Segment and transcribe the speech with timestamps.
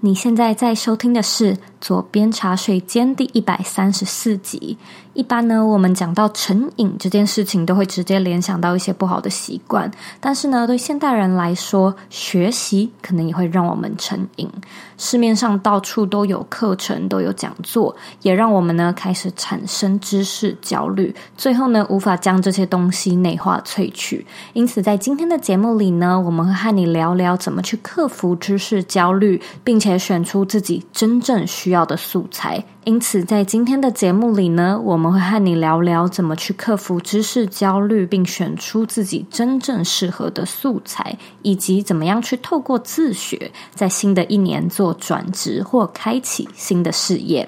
[0.00, 4.78] 你现在在收听的是《左边茶水间》第一百三十四集。
[5.18, 9.90] 一般呢，我们讲到成瘾这件事情，都会直接联想到一些不好的习惯。
[10.20, 14.48] 但是呢，对现代人来说，学习可能也会让我们成瘾。
[14.96, 21.12] 市面上到处都有课程，都有讲座，也让我们呢开始产生知识焦虑。
[21.36, 24.24] 最后呢，无法将这些东西内化萃取。
[24.52, 32.64] 因此，在今天的节目里呢，我们会和你聊聊怎么去克服知识焦虑，并且选出自己真正需要的素材。
[32.88, 47.46] 因此，在今天的节目里呢，我们会和你聊聊怎么去克服知识焦虑，并选出自己真正适合的素材，以及怎么样去透过自学，在新的一年做转职或开启新的事业。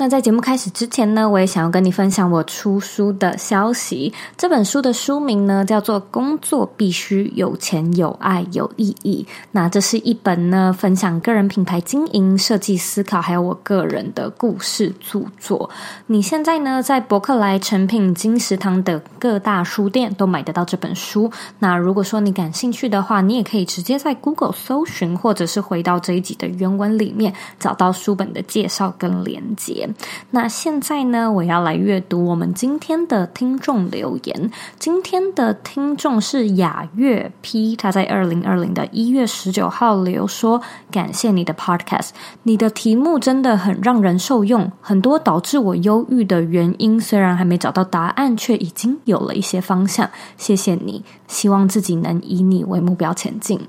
[0.00, 4.10] 那在节目开始之前呢，我也想要跟你分享我出书的消息。
[4.34, 9.26] 这本书的书名呢叫做《工作必须有钱、有爱、有意义》。
[9.52, 15.68] 那这是一本呢分享个人品牌经营、设计思考，还有我个人的故事著作。
[16.06, 21.30] 你现在呢在博客来、诚品、金石堂的各大书店都买得到这本书。
[21.58, 29.86] 那如果说你感兴趣的话，你也可以直接在 Google 搜寻，或者是回到这一集的原文里面找到书本的介绍跟连接
[30.30, 34.50] 那现在呢，我要来阅读我们今天的听众留言。
[34.78, 40.60] 今天的听众是雅月 P，他在二零二零的一月十九号留说
[40.90, 42.10] ：“感谢你的 Podcast，
[42.44, 50.10] 你的题目真的很让人受用，很多导致我忧郁的原因，虽然还没找到答案，却已经有了一些方向。
[50.36, 53.60] 谢谢你，希望自己能以你为目标前进。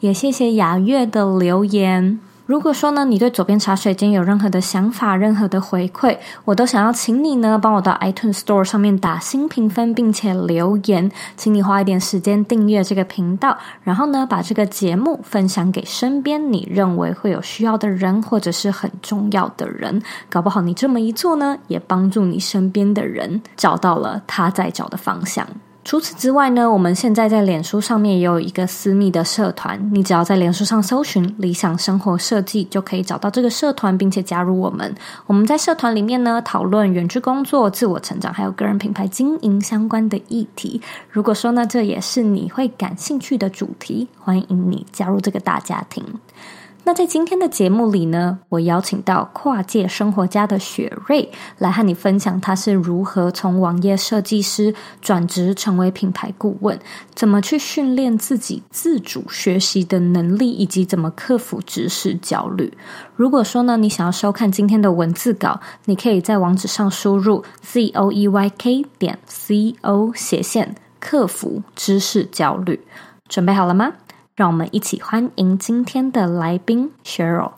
[0.00, 25.46] 也谢谢雅月的留言。”如果说呢，你对左边茶水间有任何的想法、任何的回馈，我都想要请你呢，帮我到 iTunes Store 上面打新评分，并且留言，请你花一点时间订阅这个频道，然后呢，把这个节目分享给身边你认为会有需要的人，或者是很重要的人，搞不好你这么一做呢，也帮助你身边的人找到了他在找的方向。
[25.84, 34.94] 除此之外呢，我们现在在脸书上面也有一个私密的社团，你只要在脸书上搜寻“理想生活设计”，就可以找到这个社团，并且加入我们。
[35.26, 40.78] 我们在社团里面呢，讨论远距工作、自我成长，还有个人品牌经营相关的议题。
[41.08, 46.04] 如果说呢，这也是你会感兴趣的主题，欢迎你加入这个大家庭。
[46.88, 56.78] 那在今天的节目里呢，我邀请到跨界生活家的雪瑞来和你分享，他是如何从网页设计师转职成为品牌顾问，
[57.14, 62.72] 怎么去训练自己自主学习的能力，以及怎么克服知识焦虑。
[63.14, 72.80] 如果说呢，你想要收看今天的文字稿，你可以在网址上输入 z o e y k 点 c o 斜线克服知识焦虑。
[73.28, 73.92] 准备好了吗？
[74.38, 77.54] 让我们一起欢迎今天的来宾 Cheryl。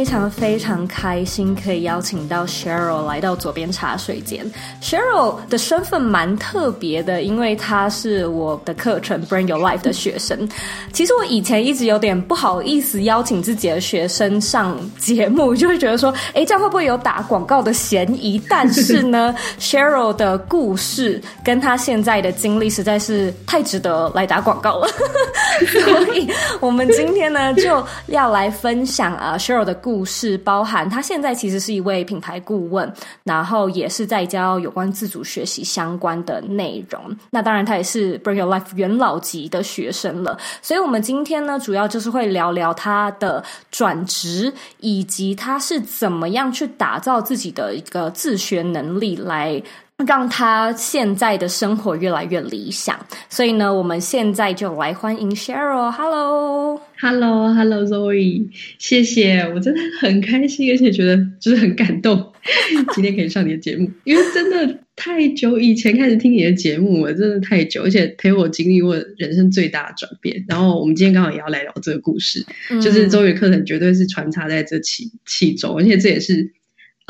[0.00, 4.50] 非常非常开心可以邀请到 Cheryl 来到左边茶水间。
[4.80, 10.48] Cheryl 的身份蛮特别的，因为她是我的课程 Bring Your Life 的学生。
[10.90, 18.40] 其实我以前一直有点不好意思邀请自己的学生上节目，就会觉得说，哎，这样会不会有打广告的嫌疑？
[18.48, 24.88] 但是呢， Cheryl 的故事跟她现在的经历实在是太值得来打广告了。
[25.68, 26.26] 所以，
[26.58, 32.88] 我们今天呢就要来分享啊，Cheryl 的故故事，包含他现在其实是一位品牌顾问，
[33.24, 37.02] 然后也是在教有关自主学习相关的内容。
[37.30, 40.38] 那当然，他也是 Bring Your Life 元老级的学生了。
[40.62, 43.42] 所以，我们今天呢，主要就是会聊聊他的
[43.72, 49.60] 转职，以及他是怎么样去打造自己的一个自学能力来。
[50.06, 55.90] 让他现在的生活越来越理想，所以呢，我们现在就来欢迎 Cheryl。
[55.90, 62.32] Hello，Hello，Hello，Zoe，谢谢，我真的很开心，而且觉得就是很感动，
[62.94, 70.42] 今天可以上你的节目，因为真的太久以前开始听你的节目了，真的太久，而且陪我经历过人生最大的转变。
[70.48, 76.54] 然后我们今天刚好也要来聊这个故事，嗯、就是周瑜课程绝对是穿插在这其其中，而且这也是。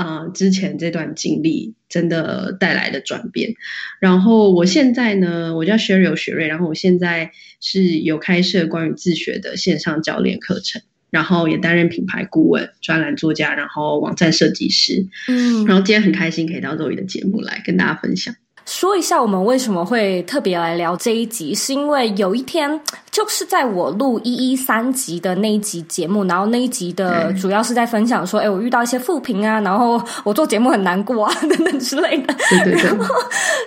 [0.00, 3.54] 啊、呃，之前这段经历真的带来的转变。
[4.00, 10.80] 然后我现在呢，我叫 Cheryl 雪瑞，然后我现在是有开设关于自学的线上教练课程，
[11.10, 15.06] 然后也担任品牌顾问、专栏作家，然后网站设计师。
[15.28, 18.34] 嗯，然后今天很开心可以到 Zoe 的节目来跟大家分享。
[18.70, 22.80] 说一下我们为什么会特别来聊这一集，是因为有一天
[23.10, 32.32] 就是在我录一一三集的那一集节目，然后那一集的主要是在分享说，哎、嗯，我遇到一些负评啊，然后我做节目很难过啊等等之类的。
[32.48, 32.84] 对对对。
[32.84, 33.12] 然后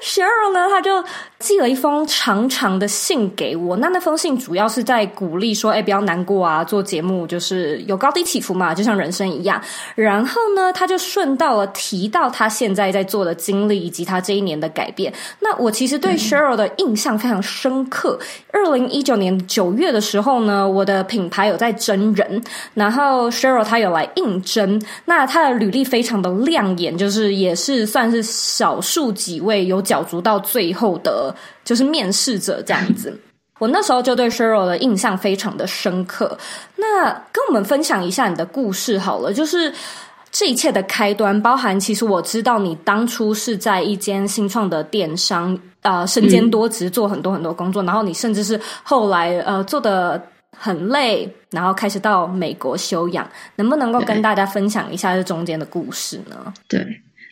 [0.01, 1.03] Cheryl 呢，他就
[1.43, 9.61] 寄了一封长长的信给我，那那封信主要是在鼓励说，哎，不要难过啊，做节目就是有高低起伏嘛，就像人生一样。
[9.93, 15.13] 然后呢，他就顺道了提到他现在在做的经历以及他这一年的改变。
[15.41, 18.17] 那我其实对 Cheryl 的印象非常深刻。
[18.53, 22.41] 二零一九年九月的时候呢，我的品牌有在真人，
[22.73, 24.81] 然后 Cheryl 他有来应征。
[25.03, 31.32] 那他的履历非常的亮眼，就是也是算是少数几位有角逐到最后的，
[31.63, 33.17] 就是面试者这样子。
[33.59, 36.37] 我那时候就对 Sheryl 的印象非常的深刻。
[36.75, 39.73] 那跟我们分享一下你的故事好了，就是。
[40.35, 50.19] 这一切的开端，包含其实我知道你当初是在一间新创的电商，呃，身兼多职，做很多很多工作，嗯、然后你甚至是后来呃做的
[50.57, 56.51] 很累，然后开始到美国休养，能不能够跟大家分享一下这中间的故事呢？
[56.67, 56.83] 对。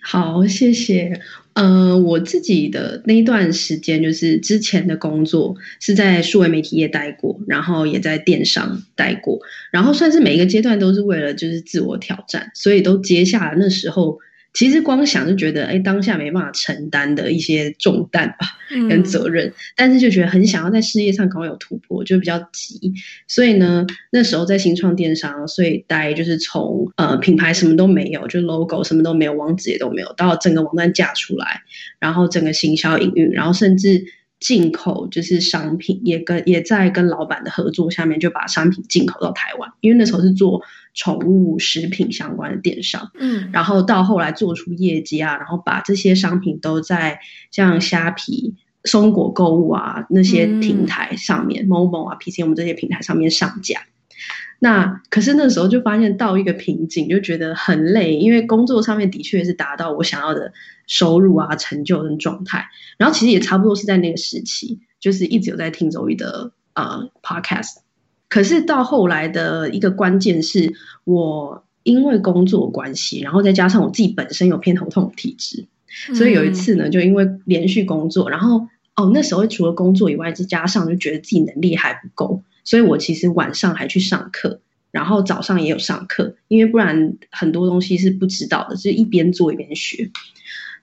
[0.02, 1.22] 好，谢谢。
[1.54, 9.40] 呃，我自己的那一段时间，就是之前的工作是在数位媒体业待过，然后也在电商待过，
[9.72, 14.20] 然后算是每一个阶段都是为了就是自我挑战，所以都接下来那时候。
[14.54, 18.48] 其实光想就觉得，哎，当下没办法承担的一些重担吧，
[18.90, 22.94] 跟责任，嗯、但是就觉得很想要在事业上赶快有突破，就比较急。
[23.28, 31.62] 所以呢，那时候在新创电商，所以待就是从呃品牌什么都没有，就 logo 什么都没有，网址也都没有，到整个网站架出来，
[32.00, 34.06] 然后整个行销营运，然后甚至。
[34.42, 39.72] 进口就是商品，也跟也在跟老板的合作下面，就把商品进口到台湾。
[39.82, 53.84] 因为那时候是做宠物食品相关的电商，嗯，然后到后来做出业绩啊，然后把这些商品都在像虾皮、松果购物啊那些平台上面，Momo、嗯、啊、PCM 这些平台上面上架。
[54.60, 60.54] 那可是那时候就发现到一个瓶颈，就觉得很累，因为工作上面的确是达到我想要的
[60.86, 62.68] 收入啊、成就跟状态。
[63.00, 67.78] 然后其实也差不多是在那个时期，就是一直有在听 Zoe 的呃 podcast。
[68.32, 70.74] 可是到后来的一个关键是
[71.04, 75.68] 我因为工作关系，然后再加上我自己本身有偏头痛的体质，
[76.16, 82.42] 所以有一次呢，就因为连续工作，然后哦那时候除了工作以外，再加上就觉得自己能力还不够。
[82.64, 84.62] 所以我其实晚上还去上课，
[84.92, 90.10] 然后早上也有上课，因为不然很多东西是不知道的，就是一边做一边学。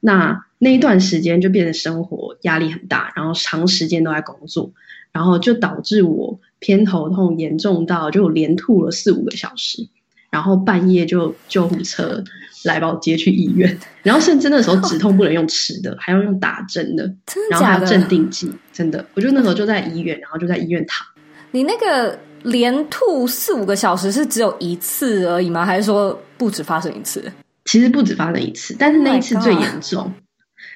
[0.00, 4.72] 那那一段时间就变得生活压力很大，然后长时间都在工作，
[5.12, 9.88] 然后就导致我偏头痛严重到就连吐了四五个小时，
[10.30, 12.22] 然后半夜就救护车
[12.64, 17.04] 来把我接去医院， 然后甚至那时候止痛不能用吃的，还要用打针的，
[17.50, 21.06] 然后还有镇定剂，真的，我就那时候就在医院，然后就在医院躺。
[21.50, 25.64] 你那个连吐四五个小时是只有一次而已吗？
[25.64, 27.24] 还是说不止发生一次？
[27.64, 30.02] 其实不止发生一次，但是那一次最严重。
[30.02, 30.10] Oh、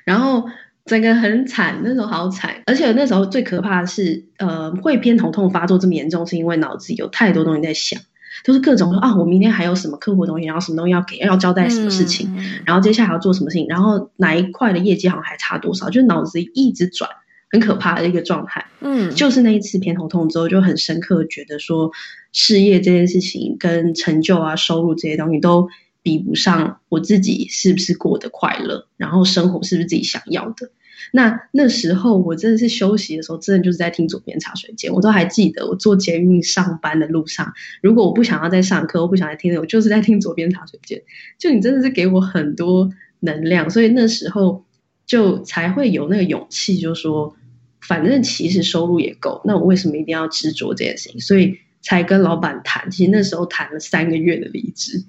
[0.05, 0.45] 然后
[0.85, 2.63] 整个很惨，那时候好惨。
[2.67, 8.01] 而且那时候最可怕的是，呃，会偏头痛发作这么严重，是因为脑子里有太多东西在想，
[8.45, 17.11] 都是各种说啊，我明天还有什么客户东西，然后什么东西要给，要交代什么事情，嗯、然后接下来要做什么事情，然后哪一块的业绩好像还差多少，就脑子一直转。
[17.55, 21.91] 很可怕的一个状态，嗯，就是那一次偏头痛之后，就很深刻觉得说，
[22.33, 25.69] 事业这件事情跟成就啊、收入这些东西都
[26.03, 30.71] 比不上我自己是不是过得快乐，然后生活是不是自己想要的。
[31.13, 41.03] 那那时候我真的是休息的时候，真的就是在听左边茶水间，我都还记得我坐捷运上班的路上，如果我不想要再上课，我不想再听，我就是在听左边茶水间。
[41.39, 42.91] 就你真的是给我很多
[43.21, 44.65] 能量，所以那时候
[45.07, 47.37] 就才会有那个勇气，就说。
[47.85, 51.21] 反正其实收入也够，那我为什么一定要执着这件事情？
[51.21, 52.89] 所以才跟老板谈。
[52.93, 55.03] 其实那时候谈了三个月的离职，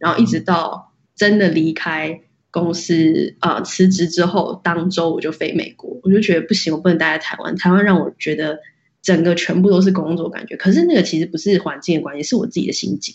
[0.00, 6.00] 然后一直到真的离开公司啊、呃、辞职之后，当周我就飞美国。
[6.02, 7.54] 我就觉得不行，我不能待在台湾。
[7.54, 8.58] 台湾让我觉得
[9.00, 10.56] 整个全部都是工作感觉。
[10.56, 13.14] 可是那个其实不是环境的关系，是我自己的心境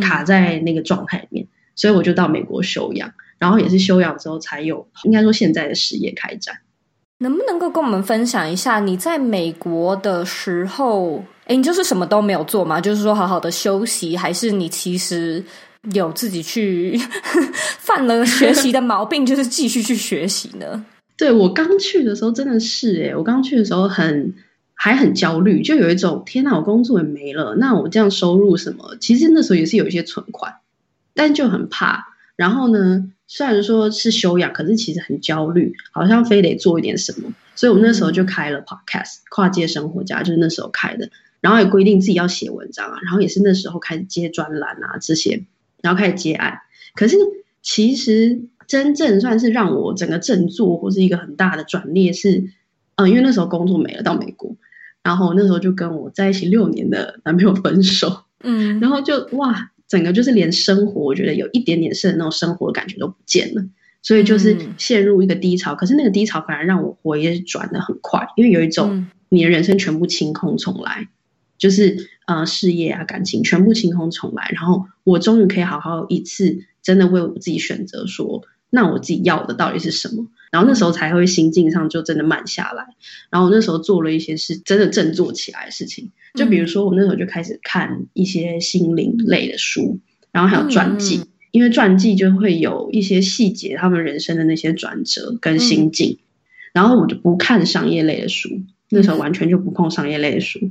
[0.00, 1.46] 卡在那个状态里面。
[1.74, 6.56] 所以我就到美国休养，然后也是休养之后才有应该说现在的事业开展。
[7.18, 12.80] 能不能够跟我们分享一下你在美国的时候，哎，你就是什么都没有做吗？
[12.80, 15.42] 就是说好好的休息，还是你其实
[15.92, 16.98] 有自己去
[17.78, 20.84] 犯了学习的毛病，就是继续去学习呢？
[21.18, 24.34] 对，我刚去的时候真的是诶，我刚去的时候很
[24.74, 28.96] 还很焦虑，就有一种天哪，我工作也没了，那我这样收入什么？
[29.00, 30.54] 其实那时候也是有一些存款，
[31.14, 32.08] 但就很怕。
[32.36, 33.10] 然后呢？
[33.28, 37.32] 虽然说是休养，可是其实很焦虑，好像非得做一点什么。
[37.54, 41.08] 所以我那时候就开了 podcast，跨界生活家就是那时候开的，
[41.40, 45.44] 然后也规定自己要写文章啊，然后也是那时候开始接专栏啊这些，
[45.82, 46.60] 然后开始接案。
[46.94, 47.16] 可是
[47.60, 52.52] 其实真正算是让我整个振作或是一个很大的转捩是，嗯、
[52.96, 54.56] 呃，因为那时候工作没了，到美国，
[55.02, 63.64] 然后那时候就跟我在一起六年的男朋友分手，嗯，然后就哇，整个就是连生活，我觉得有一点点是那种生活的感觉都不见了。
[64.04, 71.08] 所以就是陷入一个低潮，嗯、可是那个低潮反而让我活也转的很快，因为有一种你的人生全部清空重来，嗯、
[71.56, 80.26] 就是呃事业啊感情全部清空重来，然后我终于可以好好一次真的为我自己选择说，那我自己要的到底是什么？
[80.50, 82.86] 然后那时候才会心境上就真的慢下来，
[83.30, 91.18] 然后那时候做了一些是，真的振作起来的事情，就比如说我那时候就开始看一些心灵类的书，然后还有传记。
[91.18, 96.24] 嗯因为传记就会有一些细节，他们人生的那些转折跟心境，嗯、
[96.72, 100.70] 然后我就不看商业类的书，那时候完全就不碰商业类的书。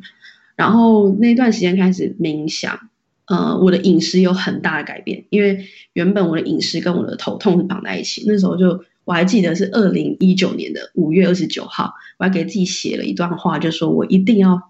[0.55, 2.89] 然后那段时间开始冥想，
[3.31, 8.25] 呃，我的饮食有很大的改变，因为原本我的饮食跟我的头痛是绑在一起。
[8.27, 14.61] 那时候就我还记得是二零一九年的五月二十九号，我还给自己写了一段话，就说我一定要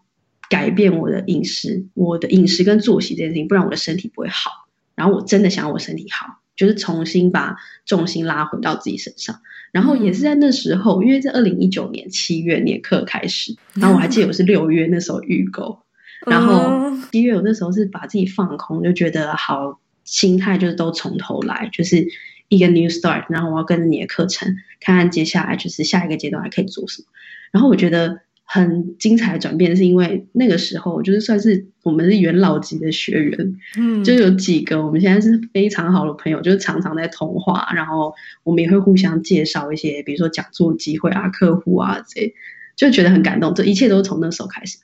[0.48, 4.52] 改变我的饮食，我的饮食跟作息这件事情，不然我的身体不会好。
[4.94, 7.56] 然后我真的想要我身体好，就是重新把
[7.88, 9.40] 重心拉回到自己身上。
[9.72, 15.80] 然后也是在那时候，因为在二零一九年七月那课开始，然后我还记得我是六月那时候预购，
[16.26, 22.08] 然后七月我那时候是把自己放空，就觉得好，心态就是都从头来，就是
[22.50, 23.26] 一个 new start。
[23.30, 27.08] 然后我要跟着你的课程，看看接下来就是下一个阶段还可以做什么。
[27.52, 28.22] 然后我觉得。
[28.54, 38.14] 很精彩的转变，是因为那个时候就是算是我们是元老级的学员，嗯，就有几个我们现在是非常好的朋友，就是常常在通话，然后
[38.44, 42.34] 我们也会互相介绍一些，比如说讲座机会啊、客户啊这些，
[42.76, 43.56] 就觉得很感动。
[43.56, 44.80] 这一切都是从那时候开始。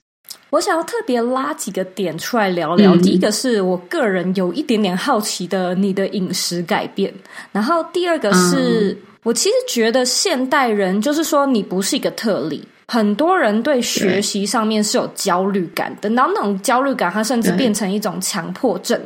[0.50, 2.96] 我想要特别拉几个点出来聊聊。
[2.96, 7.14] 嗯、第一个是我个人有一点点好奇的你的饮食改变，
[7.52, 12.64] 然后第二个是、嗯、我其实觉得现代人就是说你不是一个特例。
[12.90, 18.98] 很多人对学习上面是有焦虑感的，然后那种焦虑感，它甚至变成一种强迫症。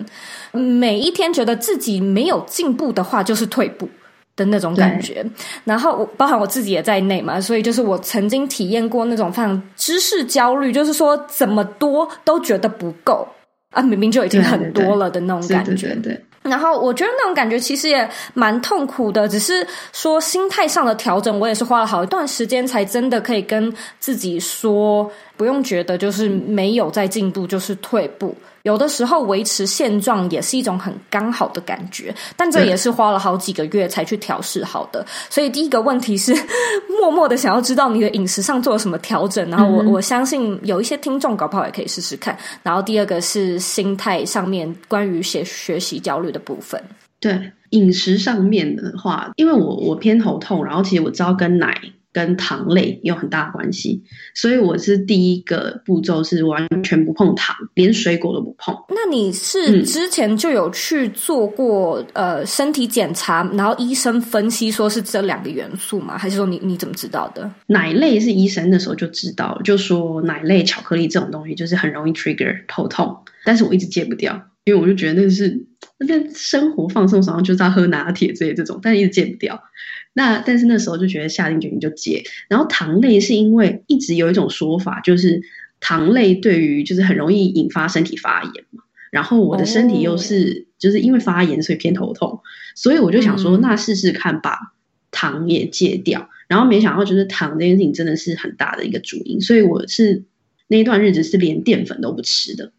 [0.52, 3.90] 每一天觉得自己没有进步的话，就是退步
[4.36, 5.26] 的那种感觉。
[5.64, 13.28] 然后，包含我自己也在内嘛，所以就是我曾经体验过那种非常知识焦虑，就是说怎么多都觉得不够
[13.72, 15.88] 啊，明明就已经很多了的那种感觉。
[15.88, 16.26] 对对对。
[16.44, 25.08] 然后我觉得那种感觉其实也蛮痛苦的，只是说心态上的调整，我也是花了好一段时间才真的可以跟自己说，
[25.38, 28.36] 不用觉得就是没有在进步就是退步。
[28.64, 35.06] 有的时候维持现状也是一种很刚好的感觉，但这也是花了好几个月才去调试好的。
[35.30, 36.34] 所以第一个问题是，
[37.00, 42.38] 默默的想要知道你的饮食上做了什么调整，然后我我相信有一些听众搞不好也可以试试看。
[42.64, 46.82] 然后第二个是心态上面关于学学习焦虑的部分。
[47.20, 51.80] 对，饮食上面的话，因为我我偏头痛，然后其实我知道跟奶。
[52.14, 54.04] 跟糖类有很大的关系，
[54.36, 58.76] 所以我是第一个步骤是完全不碰糖，连水果都不碰。
[58.90, 66.18] 那你是之前就有去做过、嗯、呃身体检查，然后医生分析说是这两个元素吗？
[66.18, 67.50] 还是说你你怎么知道的？
[67.68, 75.66] 奶类是医生那时候就知道，就说奶类巧克力这种东西就是很容易 trigger 头痛，但是我一直戒不掉，因为我就觉得那是
[75.98, 79.64] 那在生活放松，然后就是要喝拿铁之类这种，但是一直戒不掉。
[80.14, 85.42] 那但是那时候就觉得下定决心就戒，然后糖类是因为一直有一种说法，就是
[85.80, 92.42] 糖类对于就是很容易引发身体发炎嘛，然后我的身体又是就是因为发炎所以偏头痛，
[92.76, 94.58] 所以我就想说那试试看把
[95.12, 100.24] 糖也戒掉，然后没想到就是糖这件事情真的是很大的一个主因，所以我是
[100.68, 102.74] 那一段日子是连淀粉都不吃的，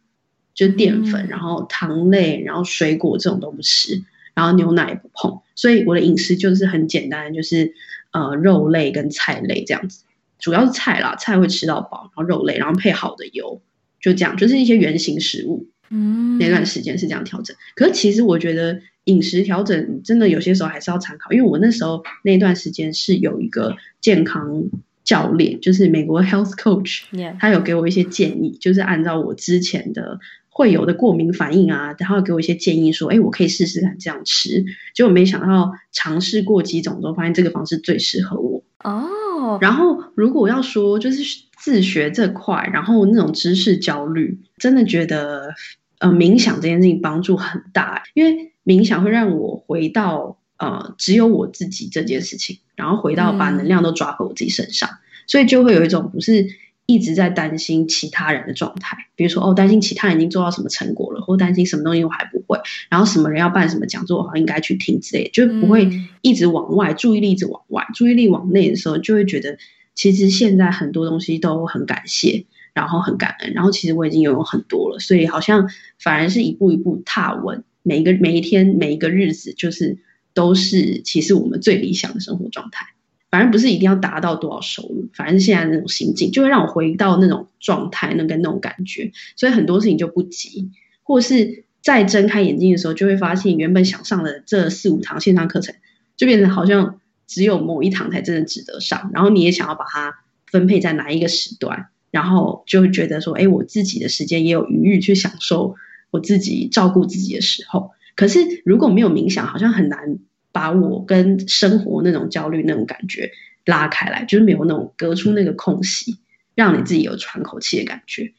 [0.54, 4.02] 就淀粉，然后糖类，然后水果这种都不吃。
[4.34, 7.74] 然后牛奶也不碰，所以我的饮食就是很简单，就是
[8.12, 10.04] 呃肉类跟菜类这样子，
[10.38, 13.60] 主要是菜啦，菜会吃到饱，然后肉类，然后配好的油，
[14.00, 15.68] 就这样，就是一些原型食物。
[15.90, 17.54] 嗯，那段时间是这样调整。
[17.74, 24.64] 可是其实我觉得饮食调整真的有些时候还是要参考，因为我那时候那段时间是有一个健康
[25.04, 27.02] 教练，就是美国 health coach，
[27.38, 30.18] 他有给我一些建议，就是按照我之前的。
[30.54, 34.62] 会有的过敏反应啊，然后给我一些建议说，哎，我可以试试看这样吃。
[34.94, 38.62] 结果没想到尝试过几种之后，发现这个方式最适合我。
[38.84, 39.58] 哦。
[39.62, 45.54] 然后如果要说就是自学这块，然后那种知识焦虑，真的觉得
[45.98, 56.46] 呃冥想这件事情帮助很大，因为冥想会让我回到呃只有我自己这件事情，然后回到把能量都抓回我自己身上，嗯、所以就会有一种不是
[56.86, 62.60] 一直在担心其他人的状态，比如说哦担心其他人已经做到什么成果了，或担心什么东西我还不会，
[62.90, 69.58] 然后什么人要办什么讲座，我好像应该去听之类的，就不会一直往外，注意力一直往外，注意力往内的时候，就会觉得
[69.94, 72.46] 其实现在很多东西都很感谢。
[72.74, 79.98] 然后很感恩，然后其实我已经拥有很多了，所以好像反而是一步一步踏稳，每一个每一天每一个日子，就是
[80.32, 82.86] 都是其实我们最理想的生活状态。
[83.32, 89.10] 反而不是一定要达到多少收入，反正现在那种心境就会让我回到那种状态，那跟那种感觉。
[89.34, 90.70] 所以很多事情就不急，
[91.02, 95.74] 或是再睁开眼睛的时候，就会发现原本想上的这四五堂线上课程，
[96.16, 99.10] 就变成好像只有某一堂才真的值得上。
[99.12, 101.88] 然后你也想要把它分配在哪一个时段。
[102.10, 105.76] 然后就会觉得说，哎，我自己的时间也有余裕去享受
[106.10, 107.92] 我自己照顾自己的时候。
[108.14, 110.18] 可是如果没有冥想，好像很难
[110.52, 113.32] 把我跟生活那种焦虑那种感觉
[113.64, 116.18] 拉开来，就是没有那种隔出那个空隙，
[116.54, 118.32] 让你自己有喘口气的感觉。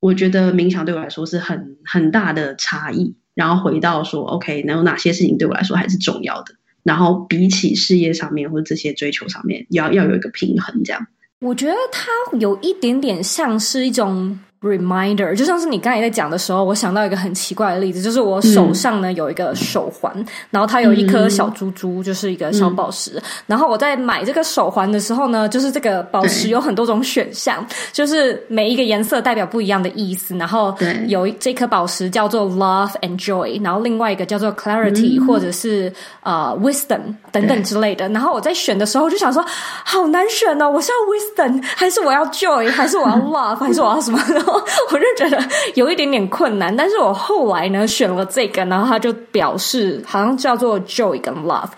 [0.00, 3.16] 我觉得冥想对我来说是很很大的差异。
[3.34, 6.54] 然后回到说，OK，能有哪些事情对我来说还是重要的？
[6.82, 11.06] 然后比起事业上面或者这些追求上面，要要有一个平衡，这样。
[11.40, 14.40] 我觉得它有一点点像是一种。
[14.62, 23.12] Reminder，就像是你刚才在讲的时候，我想到一个很奇怪的例子，就是我手上呢有一个手环，嗯、然后它有一颗小珠珠，就是一个小宝石。
[23.16, 30.34] 嗯、然后我在买这个手环的时候呢，就是这个宝石有很多种选项，就是每一个颜色代表不一样的意思。
[30.36, 30.74] 然后
[31.06, 38.08] 有这颗宝石叫做 Love and Joy，然后另外一个叫做 Clarity，、嗯、或者是呃 Wisdom 等等之类的。
[38.08, 39.44] 然后我在选的时候就想说，
[39.84, 44.18] 好难选哦，我是要 Wisdom，还是我要 Joy，还是我要 Love，还是我要什么？
[44.92, 45.42] 我就觉得
[45.74, 51.70] 有一点点困难，但是我后来呢选了这个，然后他就表示好像叫做 Joy 跟 Love。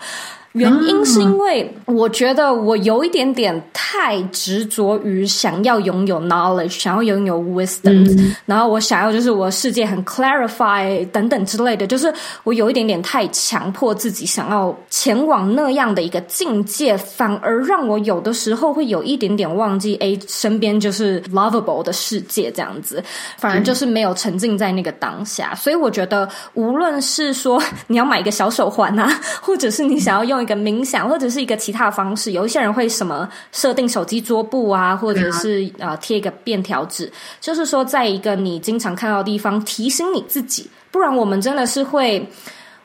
[0.53, 12.11] 原因是因为我觉得我有一点点太执着于想要拥有 knowledge，想要拥有 wisdom，、嗯、然后我想要就是我世界很 clarify 等等之类的，就是
[12.43, 23.03] 我有一点点太强迫自己想要前往那样的一个境界，反而让我有的时候会有一点点忘记，哎，身边就是 lovable 的世界这样子，
[23.37, 25.53] 反而就是没有沉浸在那个当下。
[25.53, 29.07] 所以我觉得，无论是说你要买一个小手环啊，
[29.41, 30.38] 或者是你想要用。
[30.41, 42.27] 一个冥想或者是一个其他的方式，有一些人会什么设定手机桌布啊，或者是呃贴一个便条纸，就是说在一个你经常看到的地方提醒你自己，不然我们真的是会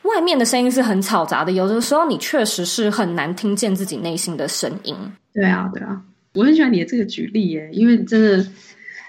[0.02, 4.94] 外面的声音是很嘈杂的，有的时候你确实是很难听见自己内心的声音。
[5.32, 6.00] 对啊，对啊，
[6.34, 8.46] 我很喜欢你的这个举例耶，因为真的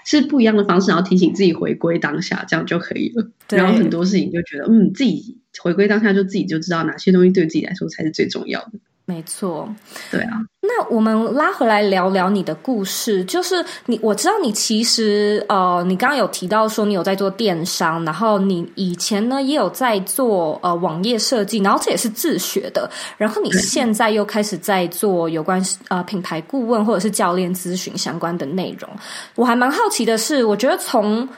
[0.06, 3.30] 是不一样的方式，然后提醒自己回归当下，这样就可以了。
[3.50, 5.36] 然后很多事情就觉得，嗯，自己。
[5.62, 8.72] 回归当下，就自己就知道哪些东西对自己来说才是最重要的。
[9.08, 9.72] 没错，
[10.10, 10.32] 对啊。
[10.60, 28.90] 那我们拉回来聊聊你的故事，就是你，我知道你其实呃，你刚刚有提到说你有在做电商，然后你以前呢也有在做呃网页设计，然后这也是自学的，然后你现在又开始在做有关呃品牌顾问或者是教练咨询相关的内容。
[29.36, 31.28] 我还蛮好奇的是，我觉得从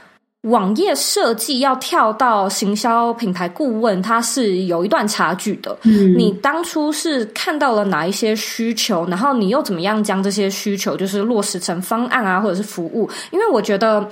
[0.43, 5.77] 网页设计要跳到行销品牌顾问，它是有一段差距的。
[5.83, 13.11] 嗯，你当初是看到了哪一些需求，然后你又怎么样将这些需求就是落实成方案啊，或者是服务？
[13.33, 14.09] 因为我觉得，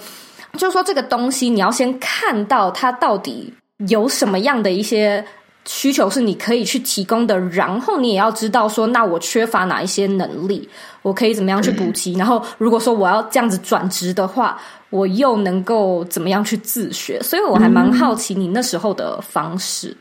[0.58, 3.54] 就是说这个东西你要先看到它到底
[3.88, 5.24] 有什么样的一些
[5.66, 10.68] 需求是你可以去提供的，然后你也要知道说，那我缺乏哪一些能力，
[11.02, 12.12] 我可以怎么样去补齐？
[12.14, 14.58] 然后如果说我要这样子转职的话。
[14.88, 17.20] 我又能够怎么样去自学？
[17.20, 19.94] 所以我还蛮好奇你那时候的方式。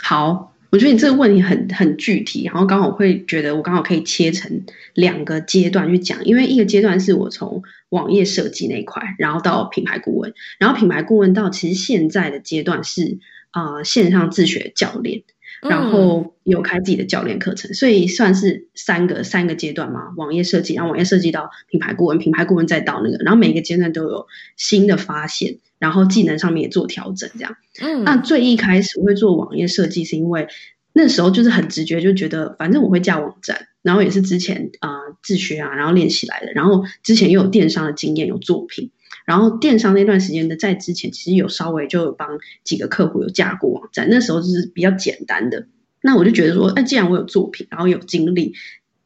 [0.00, 13.18] 好，我觉得你这个问题很很具体，然后刚好会觉得我刚好可以切成两个阶段去讲，因为一个阶段是我从网页设计那一块，然后到品牌顾问，然后品牌顾问到其实现在的阶段是
[13.52, 15.22] 啊、呃、线上自学教练。
[15.62, 20.12] 然后有开自己的教练课程，嗯、所以算是三个三个阶段嘛。
[20.16, 27.54] 网页设计，然后网页设计到品牌顾问，品牌顾问再到那个，然后每个阶段都有新的发现，然后技能上面也做调整，这样。
[27.80, 30.48] 嗯，那最一开始我会做网页设计，是因为
[30.94, 38.90] 那时候就是很直觉就觉得，反正我会架网站，然后也是之前啊、呃、自学啊，然后练习来的，然后之前又有电商的经验，有作品。
[39.26, 45.66] 然后电商那段时间的在之前，其实有稍微就有帮几个客户有架过网站，那时候就是比较简单的。
[46.00, 48.54] 那我就觉得说，哎，既然我有作品，然后有经历，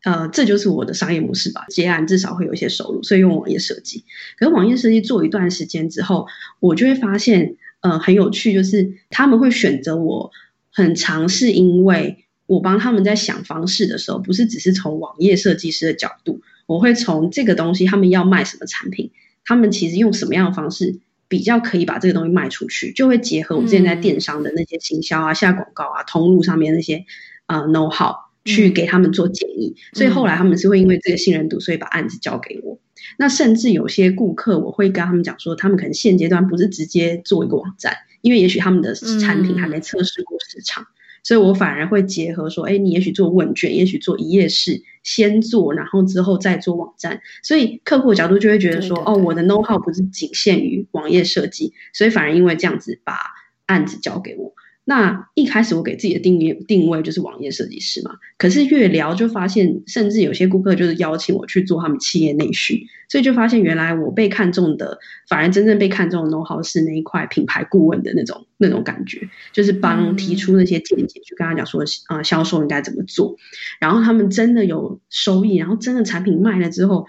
[0.02, 1.66] 呃，这就是我的商业模式吧。
[1.68, 4.04] 接案至少会有一些收入，所以用网页设计。
[4.38, 6.26] 可是网页设计做一段时间之后，
[6.58, 10.30] 我就会发现，呃，很有趣，就是他们会选择我，
[10.72, 19.10] 很常是因为我帮他们在想方式的时候，不是只是从网页设计师的角度，我会从这个东西他们要卖什么产品，
[19.46, 27.06] 他们其实用什么样的方式比较可以把这个东西卖出去，就会结合我之前在电商的那些行销啊、下广告啊、通路上面那些
[27.46, 29.74] 啊、呃、know how 去给他们做建议。
[29.92, 32.78] 所以后来他们是会因为这个信任度，所以把案子交给我。
[33.18, 40.86] 那甚至有些顾客，我会跟他们讲说，他们可能现阶段不是直接做一个网站，因为也许他们的产品还没测试过市场。
[41.26, 47.20] 所以我反而会结合说，哎，你也许做问卷，也许做一页式，先做，然后之后再做网站。
[47.42, 53.18] 所以客户的角度就会觉得说，对对对，哦，我的 know how 不是仅限于网页设计，所以反而因为这样子把
[53.66, 54.54] 案子交给我。
[54.88, 73.36] 那一开始我给自己的定义定位就是网页设计师嘛，可是越聊就发现，甚至有些顾客就是邀请我去做他们企业内训，所以就发现原来我被看中的，反而真正被看中的 know how 是那一块品牌顾问的那种那种感觉，就是帮提出那些见解，去跟他讲说，啊、销售应该怎么做，
[73.80, 77.06] 然后他们真的有收益，然后真的产品卖了之后。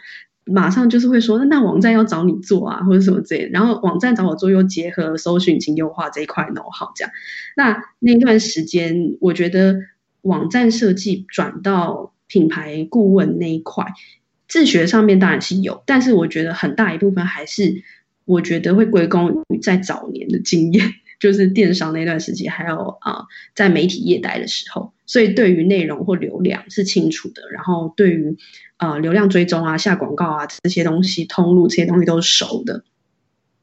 [0.48, 3.50] 马上就是会说，那那网站要找你做啊，或者什么之类。
[3.52, 7.12] 然后网站找我做，又结合搜寻引擎优化这一块弄好这样。
[7.56, 9.78] 那那段时间，我觉得
[10.22, 13.86] 网站设计转到品牌顾问那一块，
[14.48, 17.84] 自学上面当然是有，但是我觉得很大一部分还是，
[18.26, 20.86] 我觉得会归功于在早年的经验，
[21.20, 23.26] 就是电商那段时期，还有啊、呃，
[23.56, 27.50] 在媒体业待的时候，所以对于内容或流量是清楚的。
[27.52, 28.38] 然后对于
[28.78, 32.84] 呃，流量追踪啊，下广告啊，这些东西，通路这些东西都是熟的，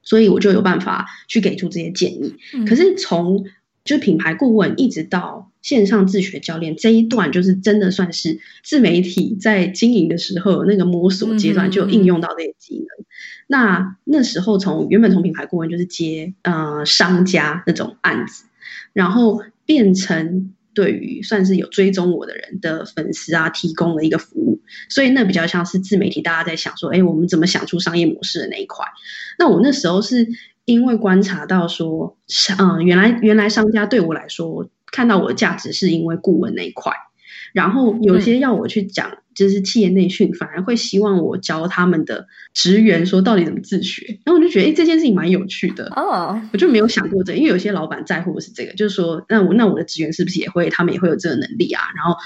[0.03, 2.35] 所以我就有办法去给出这些建议。
[2.53, 3.45] 嗯、可是从
[3.85, 12.87] 就品牌顾问一直到线上自学教练这一段，就是真的算是自媒体在经营的时候那个摸索阶段，就应用到这些技能。
[13.47, 18.45] 那那时候从原本从品牌顾问就是接呃商家那种案子，
[18.93, 20.55] 然后变成。
[20.75, 28.85] 对于算是有追踪我的人的粉丝啊，提供了一个服务，所以那比较像是自媒体，大家在想说，哎，我们怎么想出商业模式的那一块？
[29.39, 30.27] 那我那时候是
[30.65, 32.17] 因为观察到说，
[32.59, 36.93] 嗯，原来原来商家对我来说看到我的价值是因为顾问那一块。
[37.53, 44.19] 然后有些要我去讲，就是企业内训，反而会希望我教他们的职员说到底怎么自学。
[44.25, 45.87] 然后我就觉得，哎，这件事情蛮有趣的。
[45.95, 51.83] 哦，我就没有想过这，因为有些老板在乎的是这个，就是说，那我那我的职员是不是也会，他们也会有这个能力啊？
[51.95, 52.17] 然后。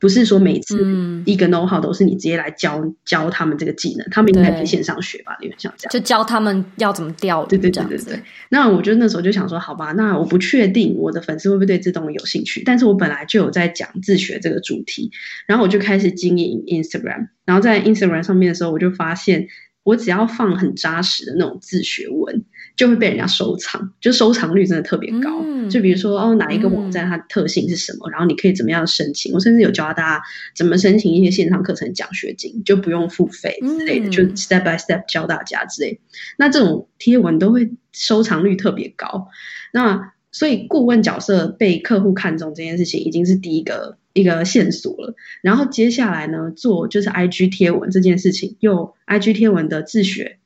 [0.00, 5.36] 不是说每次一个 know how 都是你直接来教、嗯、教他们这个技能，他们应该可以线上学吧？
[5.40, 7.44] 有点像这样，就教他们要怎么钓。
[7.46, 8.22] 对对对对对。
[8.50, 15.10] 那我就那时候就想说，好吧，那我不确定我的粉丝会不会对这东西有兴趣，但是我本来就有在讲自学这个主题，
[15.46, 19.48] 然后我就开始经营 Instagram，然后在 Instagram 上面的时候，我就发现
[19.82, 22.44] 我只要放很扎实的那种自学文。
[22.78, 25.42] 就会被人家收藏，就收藏率真的特别高。
[25.44, 29.32] 嗯、就比如说哦，哪一个网站它的特性是什么，嗯、然后你可以怎么样申请。
[29.34, 30.22] 我甚至有教大家
[30.54, 35.98] 怎么申请一些线上课程奖学金，就不用付费之类的，嗯、就 step by step 教大家之类。
[36.36, 39.26] 那这种贴文都会收藏率特别高。
[39.72, 45.16] 那所以顾问角色被客户看中这件事情，已经是第一个一个线索了。
[45.42, 50.38] 然后接下来呢，做就是 IG 贴文这件事情，又 IG 贴文的自学。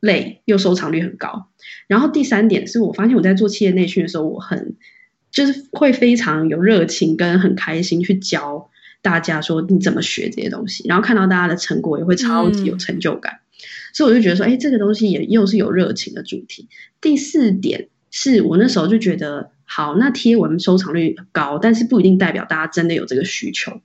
[0.00, 1.48] 累又收藏率很高，
[1.86, 4.76] 然后第三点是我发现我在做企业内训的时候，我很
[5.30, 8.70] 就是会非常有热情跟很开心去教
[9.02, 13.58] 大家说你怎么学这些东西，然后看到大家的成果也会超级有成就感，嗯、
[13.94, 16.68] 所以我就觉得说，哎，这个东西也又是有热情的主题。
[17.00, 23.80] 第四点是我那时候就觉得，好，那贴文收藏率高，但是不一定代表大家真的有这个需求，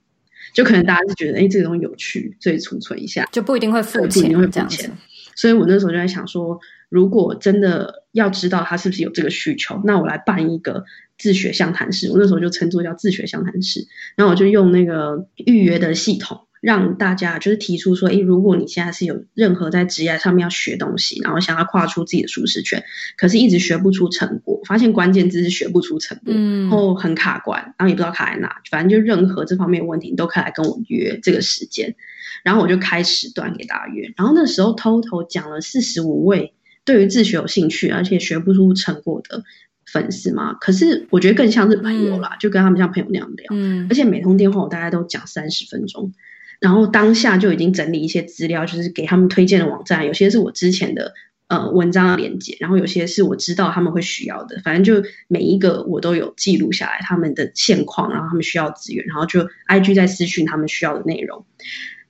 [0.54, 4.92] 就可能大家是觉得，哎，这个东西有趣，所以储存一下，就不一定会付钱，不一定会付钱。
[5.36, 10.86] 所以我那时候就在想说，如果真的要知道他是不是有这个需求，那我来办一个
[11.18, 12.12] 自学相谈室。
[12.12, 22.84] 我那时候就称作叫自学相谈室，然后我就用那个预约的系统，让大家就是提出说，诶，如果你现在是有任何在职业上面要学东西，然后想要跨出自己的舒适圈，
[23.18, 31.96] 可是一直学不出成果，发现关键字是学不出成果，然后很卡关，然后也不知道卡在哪，反正就任何这方面的问题，你都可以来跟我约这个时间。
[32.44, 36.54] 然后我就开始段给大家约，然后那时候 total 讲了四十五位
[36.86, 39.44] 对于自学有兴趣而且学不出成果的
[39.86, 46.14] 粉丝嘛，可是我觉得更像是朋友啦，嗯、就跟他们像朋友那样聊，嗯，而且每通电话我大概都讲三十分钟，
[46.62, 51.14] 然后当下就已经整理一些资料，就是给他们推荐的网站，有些是我之前的
[51.48, 61.44] 呃文章的连接，然后有些是我知道他们会需要的，反正就每一个我都有记录下来他们的现况，然后他们需要资源，然后就 IG 在私讯他们需要的内容。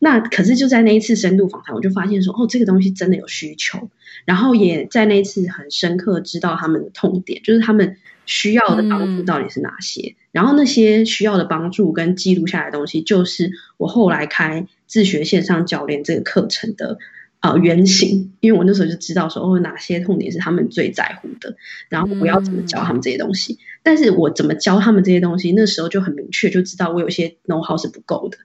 [0.03, 3.89] 那可是就在那一次深度访谈，我就发现说，哦，这个东西真的有需求，
[4.25, 10.01] 然后也在那一次很深刻知道他们的痛点，就是他们需要的帮助到底是哪些？
[10.01, 16.97] 嗯、然后那些需要的帮助跟记录下来的东西，就是我后来开自学线上教练这个课程的
[17.41, 18.33] 呃原型。
[18.39, 21.55] 因为我那时候就知道说，哦，哪些痛点是他们最在乎的，
[21.89, 23.53] 然后我要怎么教他们这些东西。
[23.53, 28.37] 嗯、但是我怎么教他们这些东西，那时候就很明确，就知道我有些 know how 是不够的。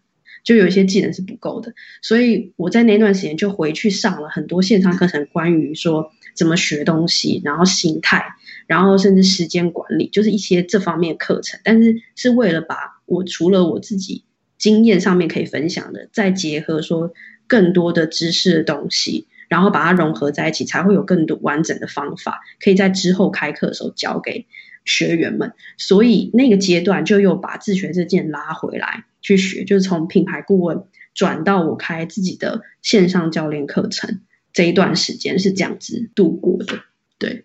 [0.44, 8.36] 就有一些技能是不够的，所以我在那段时间就回去上了很多线上课程，关于说怎么学东西，然后心态，
[8.66, 11.61] 然后甚至时间管理，就是一些这方面课程。
[11.64, 12.76] 但是是为了把
[13.07, 14.24] 我除了我自己
[14.59, 17.12] 经验上面可以分享的，再结合说
[17.46, 24.46] 更多的知识的东西，然后把它融合在一起，才会有更多完整的方法，可以在之后开课的时候教给
[24.85, 25.52] 学员们。
[25.76, 29.05] 所以那个阶段就又把自学这件拉回来。
[29.22, 34.20] 去学，就是从品牌顾问转到我开自己的线上教练课程，
[34.52, 36.79] 这一段时间是这样子度过的，
[37.18, 37.44] 对。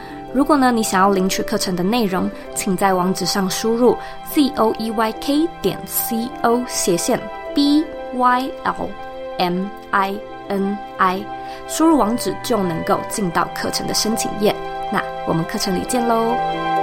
[0.33, 3.97] 如果呢，你想要领取课程的内容，请在网址上输入
[4.33, 7.19] z o e y k 点 c o 斜线
[7.53, 8.89] b y l
[9.37, 10.15] m i
[10.47, 11.25] n i，
[11.67, 14.55] 输入网址就能够进到课程的申请页。
[14.91, 16.80] 那我们课程里见喽！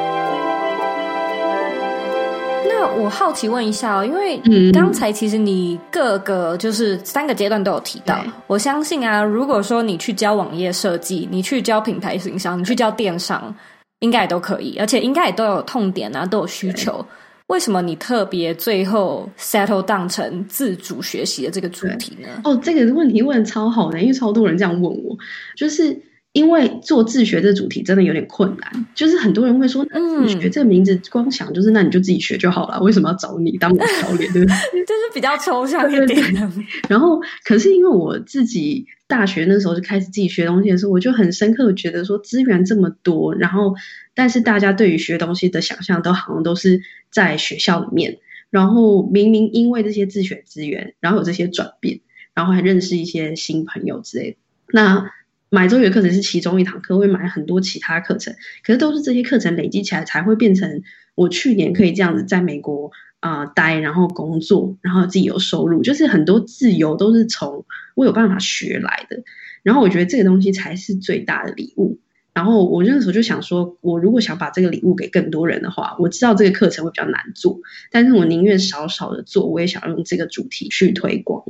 [2.86, 4.40] 我好奇问一下哦，因为
[4.72, 8.18] 刚才其实你各个就是三个阶段都有提到。
[8.24, 13.54] 嗯、我相信啊，如果说你去教网页设计，你去教品牌形象，你去教电商，
[14.00, 17.04] 应该也都可以，而且应该也都有痛点啊，都有需求。
[17.48, 22.28] 为什么你特别最后 settle down 成自主学习的这个主题呢？
[22.44, 25.16] 哦，这个问题问的超好的，因为超多人这样问我，
[25.56, 25.98] 就是。
[26.38, 34.32] 因为做自学这主题真的有点困难，就是很多人会说，嗯，自学这个名字光想就是，那你就自己学就好了，为什么要找你当我教练？
[34.32, 34.54] 对不对？
[34.86, 36.52] 就是比较抽象一点。
[36.88, 43.74] 然后，可是因为我自己大学那时候就开始自己学东西的时候，我就很深刻的觉得说，资源这么多，然后
[44.14, 48.18] 但是大家对于学东西的想象都好像都是在学校里面，
[48.50, 51.98] 然后明明因为这些自学资源，然后有这些转变，
[52.32, 54.36] 然后还认识一些新朋友之类的，
[54.72, 55.10] 那。
[55.50, 60.82] 买周语课程是其中一堂课，会买很多其他课程，可是都是这些课程累积起来才会变成
[61.14, 69.22] 我去年可以这样子在美国啊、待，然后工作，然后自己有收入，就是很多自由都是从我有办法学来的。
[69.62, 71.98] 然后我觉得这个东西才是最大的礼物。
[72.38, 77.58] 然后我那时候就想说，我如果想把这个礼物给更多人的话，我知道这个课程会比较难做，
[77.90, 81.42] 但是我宁愿少少的做，我也想用这个主题去推广。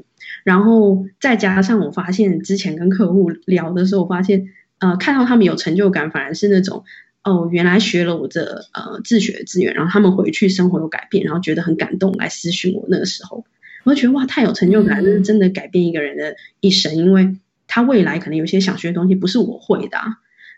[0.45, 4.49] 然后再加上，我发现之前跟客户聊的时候，我发现，
[4.79, 6.85] 呃，看到他们有成就感，反而是那种，
[7.23, 12.87] 哦，原来学了我的呃自学的资源，然后他们回去生活有改变，然后觉得很感动，来私讯我。
[12.89, 13.45] 那个时候，
[13.85, 20.07] 我就觉得哇，太有成就感，这是真的改变一个人的一生，因为他未来可能有些想学的东西不是我会的，啊，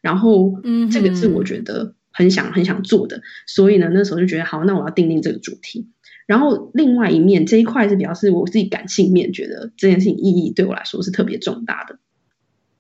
[0.03, 5.89] 然后，嗯，这个是我觉得很想很想做的，所以呢，那时候就觉得好，那我要定定这个主题。
[6.27, 11.99] 然后另外一面这一块是比较是我自己感性面，觉得这件事情意义对我来说是特别重大的。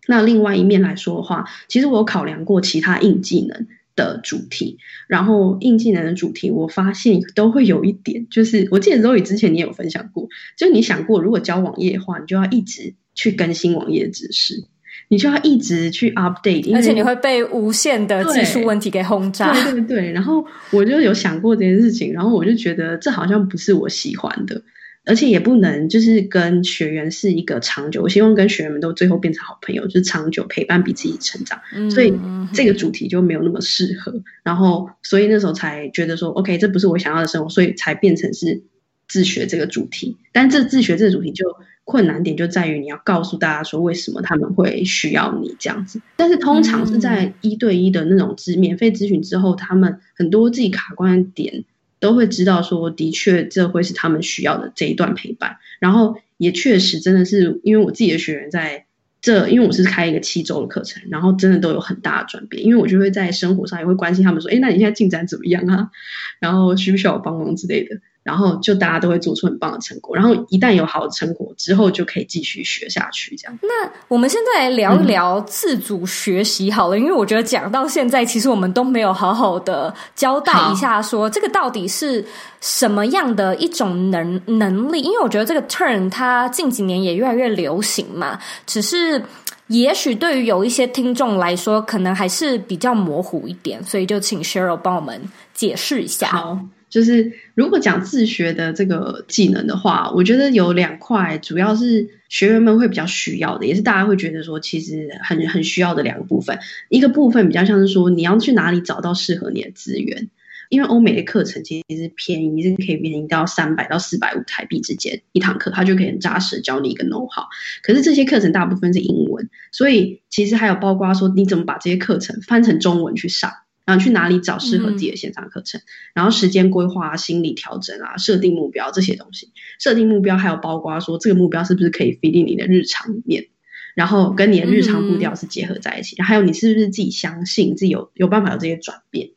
[0.06, 4.78] 那另外一面来说的话，其实我有考量过其他硬技能的主题，
[5.08, 14.64] 然后硬技能的主题我发现都会有一点，就是我记得 Zoe 之前你也有分享过，就你想过如果教网页的话，你就要一直去更新网页知识。
[15.12, 19.52] 你就要一直去 update，而且你会被无限的技术问题给轰炸。
[19.52, 24.62] 对对对，然后我就有想过这件事情，然后我就觉得这好像不是我喜欢的，
[25.04, 28.02] 而且也不能就是跟学员是一个长久。
[28.02, 31.60] 我希望跟学员们都最后变成好朋友，就是长久陪伴彼此一起成长。
[31.74, 32.14] 嗯，所以
[32.54, 34.22] 这个主题就没有那么适合。
[34.44, 38.62] 然后所以那时候才觉得说，OK，这不是我想要的生活，所以才变成是
[39.08, 40.18] 自学这个主题。
[40.32, 41.44] 但这自学这个主题就。
[41.90, 51.64] 困难点就在于你要告诉大家说，为什么他们会需要你这样子，但是通常是在一对一的那种咨免费咨询之后，他们很多自己卡关的点
[51.98, 58.86] 都会知道说，的确这会是他们需要的这一段陪伴，然后也确实真的是因为我自己的学员在
[59.20, 65.90] 这，因为我是开一个七周的课程，然后真的都有很大的转变，因为我就会在生活上也会关心他们说，哎，那你现在进展怎么样啊？
[66.38, 68.00] 然后需不需要我帮忙之类的。
[68.22, 73.34] 然后就大家都会做出很棒的成果，然后一旦有好的成果之后，就可以继续学下去。
[73.36, 82.24] 这样，那我们现在来聊一聊自主学习好了，嗯、因为我觉得讲到现在，其实我们都没有好好的交代一下，说这个到底是
[82.60, 85.00] 什么样的一种能能力？
[85.00, 89.22] 因为我觉得这个 turn 它近几年也越来越流行嘛，只是
[89.68, 95.22] 也许对于有一些听众来说，可能还是比较模糊一点，所以就请 Cheryl 帮我们
[95.54, 96.28] 解释一下。
[96.28, 96.58] 好。
[96.90, 106.58] 就是如果讲自学的这个技能的话，我觉得有两块，主要是学员们会比较需要的，也是大家会觉得说其实很很需要的两个部分。
[106.88, 110.28] 一个部分比较像是说你要去哪里找到适合你的资源，
[110.68, 117.46] 因为欧美的课程其实是便宜，是可以便宜到三百到四百五台币之间一堂课，它就可以很扎实教你一个 know-how。
[117.84, 123.52] 可是这些课程大部分是英文，所以其实还有包括说你怎么把这些课程翻成中文去上。
[123.86, 125.80] 然后去哪里找适合自己的线上课程？
[125.80, 129.50] 嗯、然后时间规划啊、心理调整啊、设定目标这些东西。
[129.78, 133.46] 设定目标还有包括说这个目标是不是可以 fit 进你的日常里面，
[133.94, 136.14] 然后跟你的日常步调是结合在一起。
[136.16, 139.30] 嗯、还有你是不是自己相信自己有有办法有这些转变，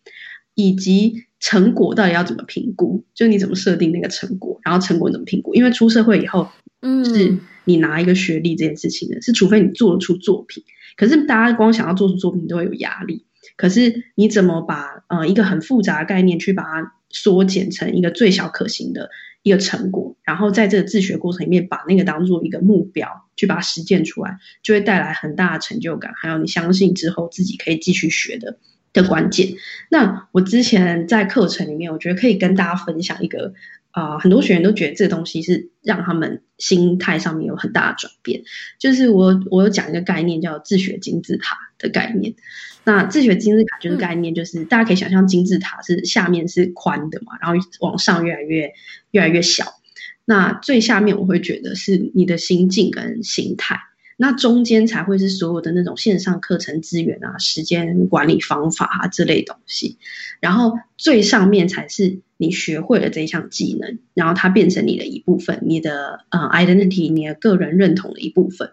[0.54, 3.04] 以及成果到底要怎么评估？
[3.14, 5.56] 就你怎么设定那个成果，然后成果怎么评估？
[5.56, 6.50] 因为出社会以后，
[6.82, 10.64] 嗯，是你拿一个学历这件事情的，是除非你做得出作品。
[10.96, 13.26] 可是大家光想要做出作品都会有压力。
[13.56, 19.10] 可是你怎么把呃一个很复杂的概念去把它缩减成一个最小可行的
[19.44, 28.58] 一个成果，然后在这个自学过程里面把那个当做一个目标去把它实践出来，就会带来很大的成就感，还有你相信之后自己可以继续学的
[28.94, 29.50] 的关键。
[29.90, 33.54] 那我之前在课程里面，我觉得可以跟大家分享一个、
[33.94, 38.44] 呃，很多学员都觉得这个东西是让他们心态上面有很大的转变，
[38.80, 42.34] 就是我我有讲一个概念叫自学金字塔的概念。
[42.86, 48.74] 那自学金字塔就是概念，就是大家可以想象金字塔是下面是宽的嘛，然后往上越来越
[49.12, 49.66] 越来越小。
[50.26, 53.80] 那最下面我会觉得是你的心境跟心态，
[54.18, 59.98] 那中间才会是所有的那种线上课程资源啊、时间管理方法啊这类东西。
[60.40, 68.72] 然后最上面才是你学会了这一项技能，然后它变成你的一部分，你的呃 identity，你的个人认同的一部分。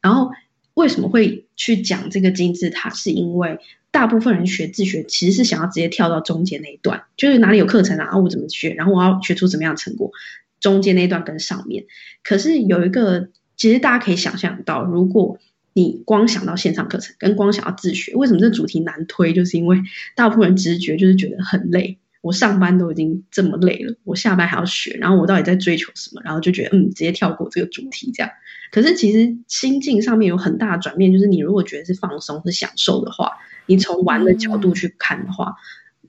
[0.00, 0.30] 然后。
[0.74, 2.88] 为什么会去讲这个金字塔？
[2.90, 3.58] 是因为
[3.90, 10.12] 大部分人学自学其实是想要直接跳到中间那一段，就是哪里有课程啊，我怎么学，然后我要学出怎么样的成果，
[10.60, 11.86] 中间那一段跟上面。
[12.22, 15.38] 可是有一个，其实大家可以想象到，如果
[15.74, 19.34] 你光想到线上课程，跟光想要自学，为什么这主题难推？
[19.34, 19.82] 就是因为
[20.16, 21.98] 大部分人直觉就是觉得很累。
[22.20, 26.20] 我上班都已经这么累了，我下班还要学，然后我到底在追求什么？
[26.24, 28.32] 然后就觉得嗯，直接跳过这个主题这样。
[28.72, 35.54] 可是其实心境上面有很大的转变，就是你如果觉得是放松、是享受的话，你从玩的角度去看的话，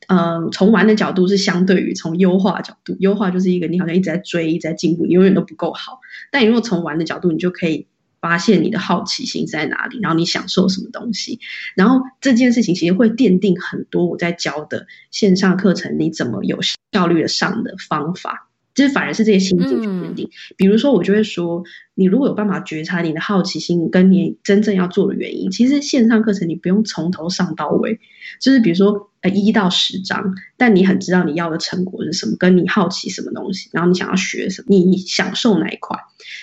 [0.07, 5.99] 嗯、呃，从玩的角度是相对于从优化角度，优化就是一个你好像一直在追、一直在进步，你永远都不够好。
[6.31, 7.87] 但你如果从玩的角度，你就可以。
[8.21, 11.39] 发现你的好奇心在哪里，然后你享受什么东西，
[11.73, 16.59] 然后这件事情其实会奠定很多我在教的线上课程，你怎么有
[16.91, 18.48] 效率的上的方法，
[18.79, 20.25] 就是反而是这些心境去奠定。
[20.25, 21.63] 嗯、比如说，我就会说，
[21.95, 27.99] 你如果有办法觉察你的好奇心跟你真正要做的原因，其实线上课程你不用从头上到尾，
[28.39, 35.97] 就是比如说呃一到十章，但你很知道你要的成果是什么，跟你好奇什么东西，然后你想要学什么，你享受哪一块，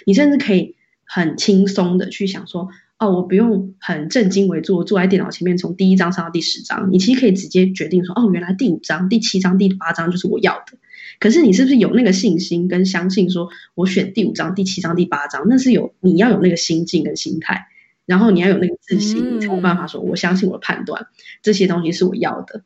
[0.04, 0.76] 你甚至可以。
[1.08, 2.68] 很轻松的去想说，
[2.98, 10.78] 哦，我不用很正襟危坐，坐在电脑前面，从第一章上到第十章，你其实可以直接决定说，哦，原来第五章、第七章、第八章就是我要的。
[11.20, 17.66] 可是你是不是有那个信心跟相信，说我选第五章、第七章、第八章，那是有你要有那个心境跟心态，
[18.06, 21.06] 然后你要有那个自信，你才有办法说，我相信我的判断，
[21.42, 22.64] 这些东西是我要的。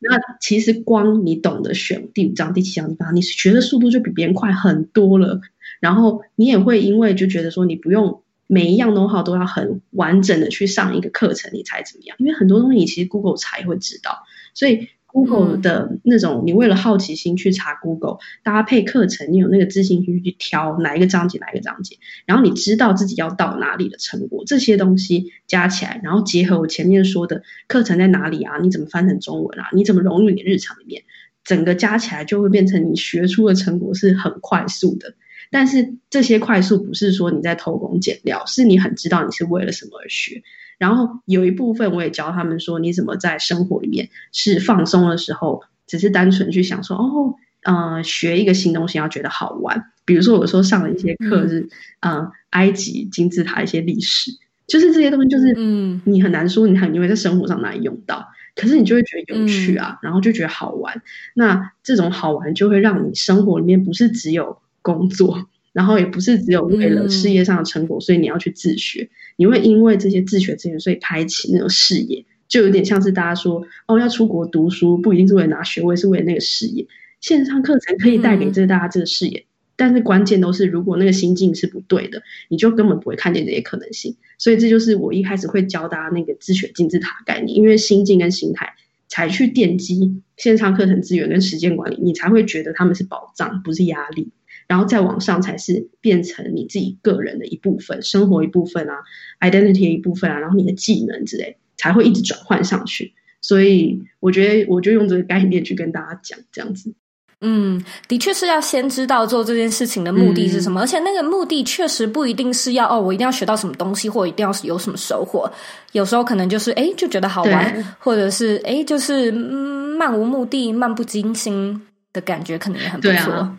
[0.00, 5.40] 那其实光你懂得选第五章、第七章、第八章，你学的速度就比别人快很多了。
[5.80, 12.16] 然后你也会因为就觉得说，你不用每一样 know-how 都要很完整的去上一个课程，你才怎么样？
[12.18, 28.58] 因为很多东西你其实 Google 才会知道，所以 Google 的那种你为了好奇心去查 Google 搭配课程，你有那个自信心去挑哪一个章节哪一个章节，然后你知道自己要到哪里的成果，这些东西加起来，然后结合我前面说的课程在哪里啊？
[28.62, 29.68] 你怎么翻成中文啊？
[29.72, 31.04] 你怎么融入你的日常里面？
[31.44, 35.14] 整个加起来就会变成你学出的成果是很快速的。
[35.50, 40.42] 但是这些快速不是说你在偷工减料，是你很知道你是为了什么而学。
[40.78, 49.90] 然后有一部分我也教他们说，你怎么在生活里面是放松的时候，只是单纯去想说，哦，呃，学一个新东西要觉得好玩。
[50.04, 51.68] 比如说，有时候上了一些课是，
[52.00, 54.30] 嗯、呃，埃及金字塔一些历史，
[54.68, 61.02] 就是这些东西，就是嗯，你很难说你很你会在生活上哪里用到，可是你就会觉得有趣啊，嗯、然后就觉得好玩。
[61.34, 64.58] 那这种好玩就会让你生活里面不是只有
[64.88, 69.10] 工作，然后也不是只有为了事业上的成果，嗯、所以你要去自学。
[69.36, 76.86] 你会因为这些自学资源，所以开启那种事业，就有点像是大家说哦，要出国读书，不一定是为了拿学位，是为了那个事业。
[77.20, 84.16] 线上课程可以带给这个大家这个视野，嗯、但是关键都是如果那个心境是不对的，你就根本不会看见这些可能性。
[84.38, 88.74] 所以这就是我一开始会教大家那个自学金字塔概念，因为心境跟心态
[89.08, 94.30] 才去奠基线上课程资源跟时间管理，你才会觉得他们是宝藏，不是压力。
[94.68, 98.94] 然后再往上才是变成你自己个人的一部分，生活一部分啊
[99.40, 103.14] ，identity 的一部分啊，然后你的技能之类才会一直转换上去。
[103.40, 106.94] 所以我觉得我就用这个概念去跟大家讲，这样子。
[107.40, 115.48] 嗯，的确是要先知道做这件事情的目的是什么，嗯、而且那个目的确实不一定是要哦，我一定要学到什么东西，或一定要有什么收获。
[115.92, 121.80] 有时候可能就是哎，就觉得好玩，或者是哎，就是嗯，漫无目的、漫不经心
[122.12, 123.32] 的感觉，可能也很不错。
[123.32, 123.56] 啊、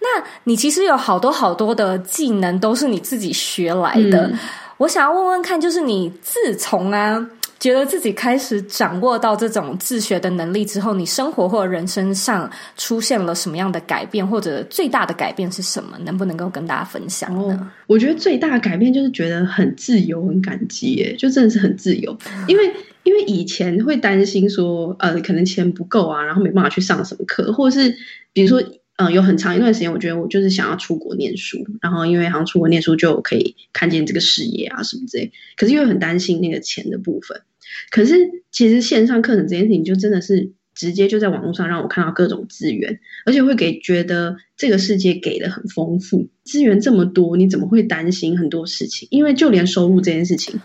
[0.00, 4.38] 那你其实有好多好多的技能都是你自己学来的，嗯、
[4.78, 7.24] 我想要问问看，就是你自从啊。
[7.60, 15.98] 觉得自己开始掌握到这种自学的能力之后，你生活或者人生上出现了什么样的改变，或者最大的改变是什么？
[15.98, 17.54] 能不能够跟大家分享呢？
[17.60, 22.16] 哦，我觉得最大的改变就是觉得很自由、很感激，耶，就真的是很自由。
[22.48, 22.72] 因为
[23.02, 27.94] 因为以前会担心说，呃，可能钱不够啊，然后没办法去上什么课，或者是
[28.32, 28.66] 比如说，
[29.08, 37.42] 嗯、有很长一段时间，我觉得我就是想要出国念书，然后因为好像出国念书就可以看见这个事业啊什么之类，可是又很担心那个钱的部分。
[37.90, 38.14] 可是，
[38.50, 49.08] 其实线上课程这件事情，就真的是直接就在网络上让我看到各种资源，而且会给觉得这个世界给的很丰富，资源这么多，你怎么会担心很多事情？
[49.10, 50.60] 因为就连收入这件事情，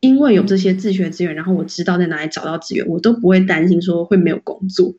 [0.00, 4.94] 因为有这些自学资源，然后我知道在哪里找到资源，我都不会担心说会没有工作，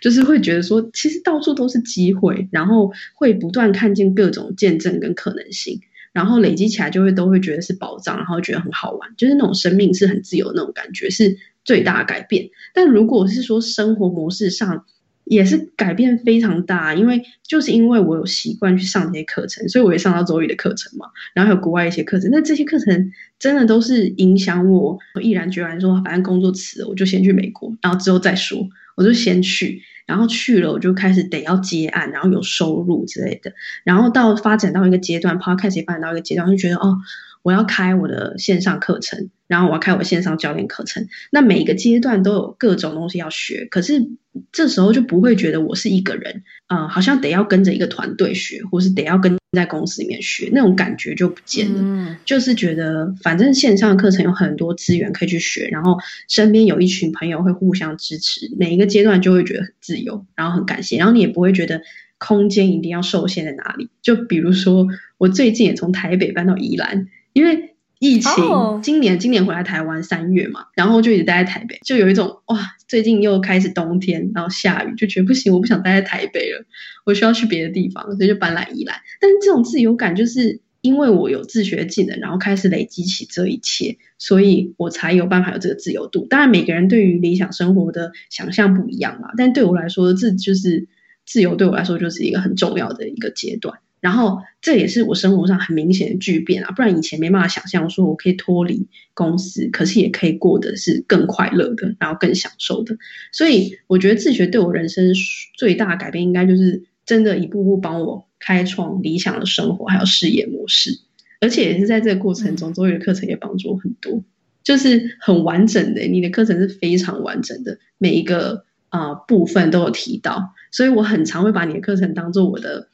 [0.00, 5.80] 就是会觉得说其实到处都是机会，然后会不断看见各种见证跟可能性。
[6.12, 12.50] 然后累积起来就会都会觉得是宝藏，然后觉得很好玩，就是那种生命是很自由的那种感觉，是最大的改变。
[12.74, 14.84] 但如果是说生活模式上
[15.24, 22.28] 也是改变非常大，因为就是因为我有习惯去上这些课程，所以我也上到周瑜的课程嘛，然后还有国外一些课程。
[22.30, 29.82] 那这些课程真的都是影响我，我毅然决然说，反正工作辞了，我就先去美国，然后之后再说，我就先去。
[30.04, 33.52] 然后去了，我就开始得要接案，然后有收入之类的。
[33.84, 36.98] 然后到发展到一个阶段，Podcast 也发展到一个阶段，就觉得哦，
[37.42, 41.06] 我要开我的线上课程，然后我要开我的线上教练课程。
[41.30, 44.08] 那每一个阶段都有各种东西要学，可是
[44.50, 49.36] 这时候就不会觉得我是一个人，嗯、呃，好像得要跟着一个团队学，或是得要跟。
[49.54, 61.82] 在公司里面学那种感觉就不见了，嗯、就是觉得反正线上课程有很多资源可以去学，然后身边有一群朋友会互相支持，每一个阶段就会觉得很自由，然后很感谢，然后你也不会觉得
[62.16, 63.90] 空间一定要受限在哪里。
[64.00, 64.86] 就比如说
[65.18, 67.71] 我最近也从台北搬到宜兰，因为。
[68.02, 68.82] 疫情，oh.
[68.82, 76.64] 今年今年回来台湾三月嘛，然后就一直待在台北，就有一种哇，最近又开始冬天，然后下雨，就觉得不行，我不想待在台北了，
[77.06, 78.96] 我需要去别的地方，所以就搬来宜兰。
[79.20, 86.26] 但是这种自由感，就是因为我有自学技能，然后开始累积起这一切，所以我才有办法有这个自由度。
[86.28, 90.88] 当然，每个人对于理想生活的想象不一样嘛，但对我来说，这就是
[91.24, 93.78] 自由，对我来说就是一个很重要的一个阶段。
[94.02, 102.96] 然后这也是我生活上很明显的巨变啊，不然以前没办法想象说我可以脱离公司，可是也可以过得是更快乐的，然后更享受的。
[103.30, 105.14] 所以我觉得自学对我人生
[105.56, 110.98] 最大的改变，应该就是真的一步步帮我开创理想的生活还有事业模式，
[111.40, 114.24] 而且也是在这个过程中，周瑜的课程也帮助我很多，
[114.64, 122.88] 就是很完整的，你的课程是非常完整的，每一个啊、呃、部分都有提到，所以我很常会把你的课程当做我的。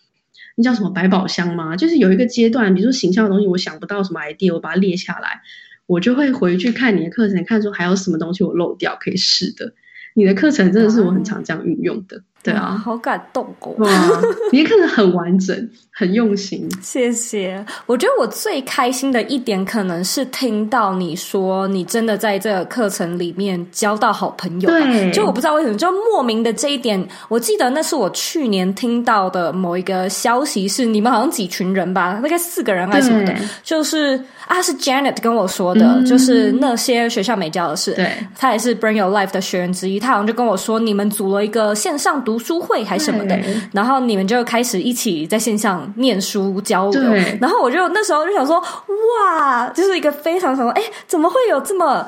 [0.59, 1.77] 那叫什么百宝箱吗？
[1.77, 5.41] 就是有一个阶段，比如说形象的东西，我想不到什么 idea，我把它列下来，
[5.87, 9.73] 我就会回去看你的课程，看说还有什么东西我漏掉可以试的。
[10.15, 12.25] 你的课程真的是我很常这样运用的。
[12.41, 13.75] 对啊，好感动哦！
[13.79, 13.91] 哇，
[14.53, 16.67] 你看的很完整，很用心。
[16.81, 17.63] 谢谢。
[17.85, 24.71] 我觉得我最开心的一点，可能是听到你说你真的在这个课程里面交到好朋友。
[24.71, 33.35] 对，就我不知道为什么，就莫名的这一点，我记得那是我去年听到的某一个消息，是你们好像几群人吧，大概四个人还是什么的，
[33.65, 37.93] 就是啊，是 Janet 跟我说的，嗯、就是那些学校没教的事。
[37.95, 42.25] 对，他也是 Bring Your Life 的学员之一，他好像就跟我说，你们组了一个线上。
[42.29, 43.41] 读书会还是什么的，
[43.73, 47.03] 然后你们就开始一起在线上念书交流。
[47.41, 52.07] 然后我就那时候就想说，哇，就是一个非常什么，哎，怎么会有这么？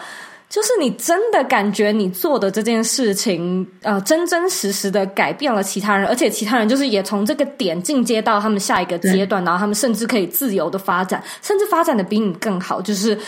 [0.50, 13.18] 就是你真的感觉你做的这件事情，呃，真真实实的改变了其他人，而且其他人就是也从这个点进阶到他们下一个阶段，然后他们甚至可以自由的发展，甚至发展的比你更好，就是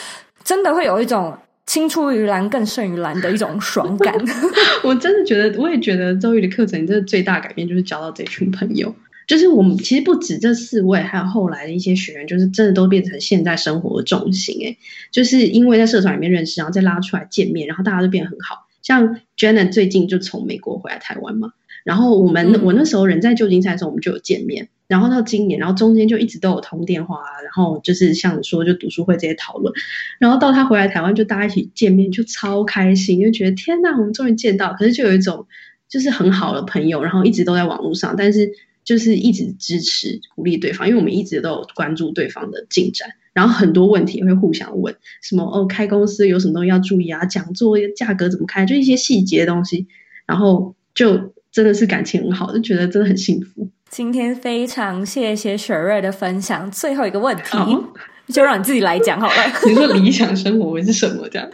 [0.45, 1.33] 真的会有一种
[1.67, 4.15] 青出于蓝更胜于蓝的一种爽感。
[4.83, 8.95] 我真的觉得，我也觉得周瑜的课程，真的最大改变就是交到这群朋友。
[9.27, 14.57] 就是我们其实不止这四位，还有后来的一些学员，就是真的都变成现在生活的重心。
[14.61, 14.77] 诶，
[15.13, 18.67] 就是因为在社团里面认识，然后再拉出来见面，然后大家都变得很好。
[18.83, 21.53] 像 Janet 最近就从美国回来台湾嘛，
[21.85, 24.69] 然后我们、嗯、我那时候人在旧金山的时候，我们就有见面。
[24.93, 29.73] 然后到今年，然后中间就一直都有通电话啊，然后就是像你说就读书会这些讨论。
[30.19, 34.75] 然后到他回来台湾，就大家一起见面，就超开心，就觉得天呐，我们终于见到。
[34.75, 35.47] 可是就有一种
[35.89, 38.53] 就是很好的朋友，然后一直都在网络上，但是。
[38.85, 47.25] 就是一直支持鼓励对方，因为我们一直都有关注对方的进展，然后很多问题会互相问，什么哦，开公司有什么东西要注意啊？
[47.25, 48.67] 讲座价格怎么开？
[48.67, 49.87] 就一些细节的东西，
[50.27, 53.69] 然后就真的是感情很好，就觉得真的很幸福。
[53.91, 57.85] 今天非常谢谢雪瑞的分享，最后一个问题、哦、
[58.29, 59.35] 就让你自己来讲好了。
[59.69, 61.29] 你说理想生活会是什么？
[61.29, 61.49] 这样？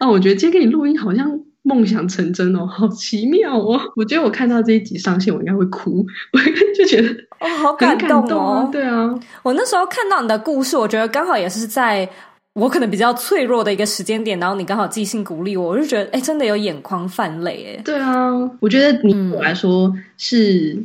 [0.00, 1.40] 那、哦、我觉得今天给你录音好像。
[1.64, 3.80] 梦想成真哦，好奇妙哦！
[3.94, 6.38] 我觉得我看到这一集上线，我应该会哭， 我
[6.76, 8.68] 就觉得哦，好感动哦。
[8.72, 9.14] 对啊，
[9.44, 12.08] 我那时候看到你的故事，我觉得刚好也是在
[12.54, 17.82] 我可能比较脆弱的一个时间点，然后你刚好寄信鼓励我，我就觉得哎，真的有眼眶泛泪哎。
[17.82, 18.30] 对啊，
[18.60, 20.82] 我觉得你对我来说是。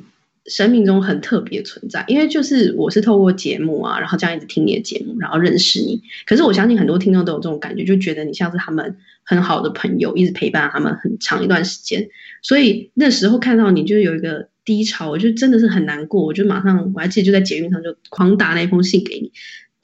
[0.50, 6.02] 生命中很特别存在，因为就是我是透过节目啊，然后这样一直听你的节目，然后认识你。
[6.26, 8.96] 可是我相信很多听众都有这种感觉，就觉得你像是他们
[9.26, 12.08] 很好的朋友，一直陪伴他们很长一段时间。
[12.42, 16.24] 所以那时候看到你就有一个低潮，我就真的是很难过。
[16.24, 19.34] 我就马上我还记得就在捷运上就狂打那封信给你，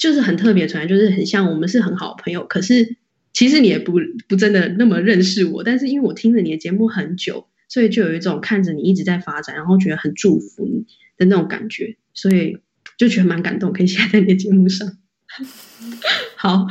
[0.03, 2.45] 就是很特别存在，就是很像我们是很好的朋友。
[2.45, 2.97] 可是
[3.31, 3.93] 其实你也不
[4.27, 7.47] 不真的那么认识我，但是因为我听着你的节目很久。
[7.69, 10.85] 所以就有一种看着你一直在发展，然后觉得很祝福你
[11.17, 12.59] 的那种感觉，所以
[12.99, 14.87] 就觉得蛮感动，可以写在你的节目上。
[16.37, 16.67] 好，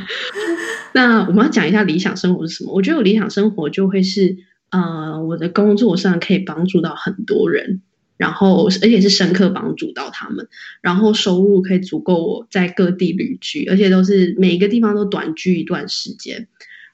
[0.93, 2.73] 那我们要讲一下理想生活是什么？
[2.73, 4.37] 我觉得我理想生活就会是，
[4.69, 7.81] 呃，我的工作上可以帮助到很多人，
[8.17, 10.47] 然后而且是深刻帮助到他们，
[10.81, 16.47] 然后收入可以足够我在各地旅居，而且都是每一个地方都短居一段时间。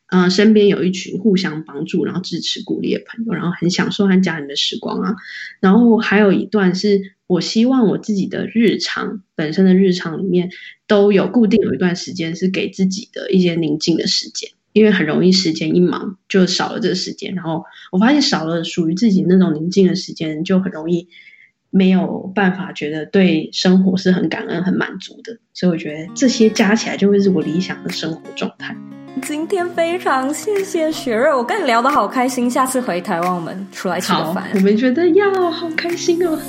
[0.07, 5.15] 呃，身边有一群互相帮助，然后支持鼓励的朋友，然后很享受和家人的时光啊。
[5.59, 10.49] 然后还有一段是我希望我自己的日常本身的日常里面
[10.87, 17.35] 都有固定有一段时间是给自己的一些宁静的时间，因为很容易时间一忙就少了这个时间。
[17.35, 21.07] 然后我发现少了属于自己那种宁静的时间，就很容易
[21.69, 25.37] 没有办法觉得对生活是很感恩、很满足的。
[25.53, 28.75] 所以我觉得这些加起来就会是我理想的生活状态。
[29.23, 32.49] 今天非常谢谢雪瑞，我跟你聊得好开心。
[32.49, 34.47] 下次回台湾，我们出来吃个饭。
[34.53, 36.39] 我们觉得呀好开心哦。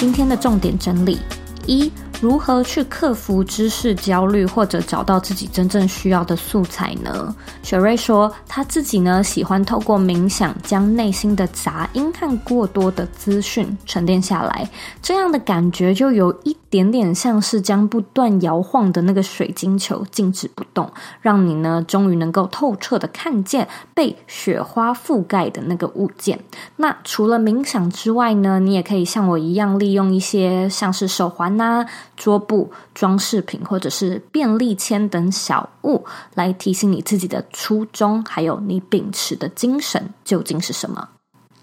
[0.00, 1.18] 今天的重点整理
[1.66, 1.92] 一。
[2.20, 7.34] 如何去克服知识焦虑，或者找到自己真正需要的素材呢？
[7.62, 14.68] 雪瑞说，他自己呢喜欢透过冥想，将内心的杂音和过多的资讯沉淀下来，
[15.00, 20.90] 这样的感觉就有一点点像是将不断摇晃的那个水晶球静止不动，
[21.22, 26.38] 让你呢终于能够透彻的看见被雪花覆盖的那个物件。
[26.76, 31.86] 那除了冥想之外呢，你也可以像我一样，利用一些像是手环呐、
[32.20, 36.04] 桌布、装饰品或者是便利签等小物，
[36.34, 41.08] 来提醒你自己的初衷，还有你秉持的精神究竟是什么。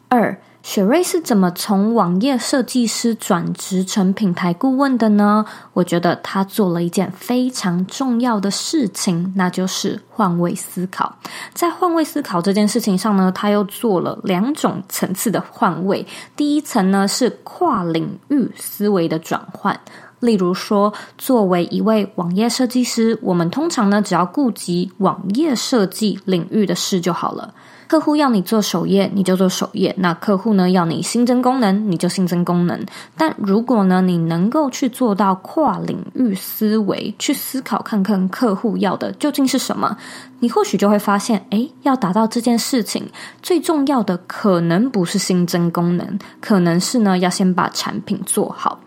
[0.09, 0.35] 二。
[0.63, 5.45] 雪瑞是怎么从网页设计师转职成品牌顾问的呢？
[5.71, 11.15] 我觉得他做了一件非常重要的事情，那就是换位思考。
[11.53, 16.05] 在换位思考这件事情上呢，他又做了两种层次的换位。
[16.35, 19.79] 第一层呢是跨领域思维的转换，
[20.19, 27.53] 例如说，作为一位网页设计师，我们通常呢只要顾及网页设计领域的事就好了。
[27.87, 32.85] 客户要你做首页，你就做首页；那客户呢要你新增功能，你就新增功能。
[33.15, 39.95] 但如果呢，你能够去做到跨领域思维，去思考看看客户要的究竟是什么，
[40.39, 43.07] 你或许就会发现，诶，要达到这件事情，
[43.41, 48.81] 最重要的可能不是新增功能，可能是呢要先把产品做好。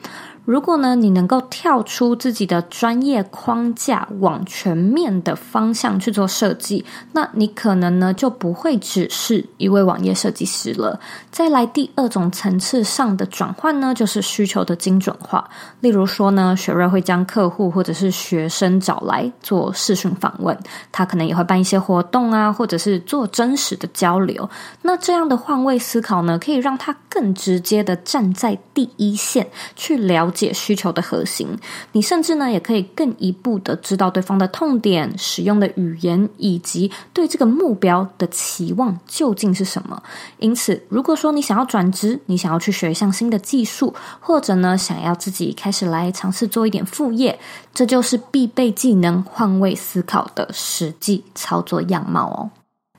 [0.51, 10.99] 如果呢，你能够跳出自己的专业框架，往全面的方向去做设计，那你可能呢就不会只是一位网页设计师了。
[11.31, 15.49] 再来第二种层次上的转换呢，就是需求的精准化。
[15.79, 20.59] 例如说呢，雪瑞会将客户或者是学生找来做视讯访问，
[20.91, 24.51] 他可能也会办一些活动啊，或者是做真实的交流。
[24.83, 29.47] 那这样的换位思考呢，可以让他更直接的站在第一线
[29.77, 31.47] 去了解解需求的核心。
[31.93, 40.03] 你甚至呢，也可以更一步的知道对方的痛点、使用的语言，以及对这个目标的期望究竟是什么。
[40.38, 47.38] 因此，如果说你想要转职，你想要去学一项新的技术，或者呢，想要自己开始来尝试做一点副业，
[47.74, 52.51] 这就是必备技能——换位思考的实际操作样貌哦。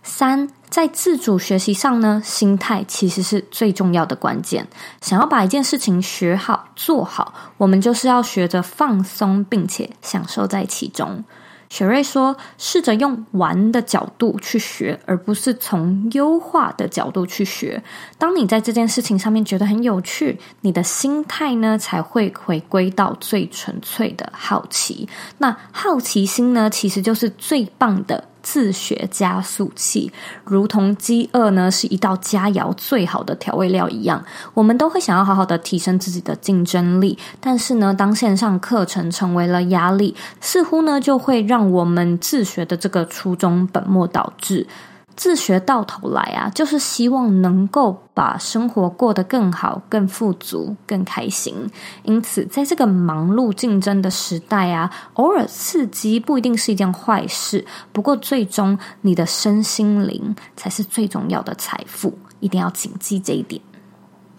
[0.03, 4.65] 三，在自主学习上呢，心态其实是最重要的关键。
[5.01, 11.21] 想要把一件事情学好、做好，我们就是要学着放松，并且享受在其中。
[11.67, 17.81] 雪瑞说：“试着用玩的角度去学，而不是从优化的角度去学。
[18.17, 25.07] 当你在这件事情上面觉得很有趣，你的心态呢，才会回归到最纯粹的好奇。
[25.37, 30.11] 那好奇心呢，其实就是最棒的。”自学加速器，
[30.43, 34.23] 如同饥饿呢是一道佳肴最好的调味料一样，
[34.53, 37.17] 我们都会想要好好的提升自己的竞争力。
[37.39, 44.67] 但是呢，当线上课程成为了压力，似乎呢就会让我们自学的这个初衷本末倒置。
[45.15, 51.55] 自学到头来啊，就是希望能够把生活过得更好、更富足、更开心。
[52.03, 57.65] 因此，在这个忙碌竞争的时代啊，偶尔刺激不一定是一件坏事。
[57.91, 63.61] 不过，最终你的身心灵才是最重要的财富，一定要谨记这一点。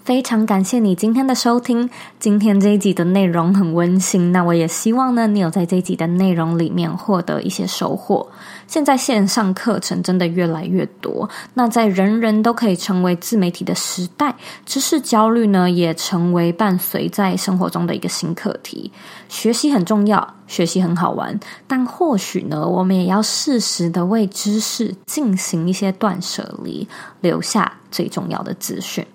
[0.04, 1.88] 非常感谢你今天的收听。
[2.18, 8.26] 今天这一集的内容很温馨，那我也希望呢，你有在这一集的内容里面获得一些收获。
[8.72, 18.90] 现在线上课程真的越来越多，那在人人都可以成为自媒体的时代，知识焦虑呢也成为伴随在生活中的一个新课题。
[19.28, 26.88] 学习很重要，学习很好玩，但或许呢，我们也要适时的为知识进行一些断舍离，
[27.20, 29.06] 留下最重要的资讯。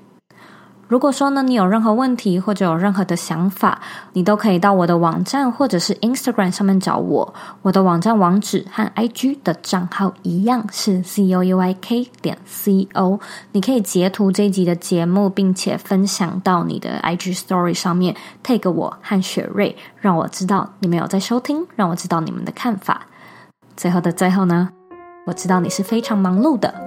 [0.88, 3.79] 如果说呢，你有任何问题或者有任何的想法，
[4.13, 7.33] 你都可以到我的网站或者是 Instagram 上面找我。
[7.61, 13.19] 我的网站网址和 IG 的账号一样是 Zouyk 点 co。
[13.51, 23.07] 你可以截图这一集的节目，并且分享到你的 IG Story 上面，tag 我和雪瑞，让我知道你们有在收听，让我知道你们的看法。
[23.75, 24.69] 最后的最后呢，
[25.25, 26.86] 我知道你是非常忙碌的。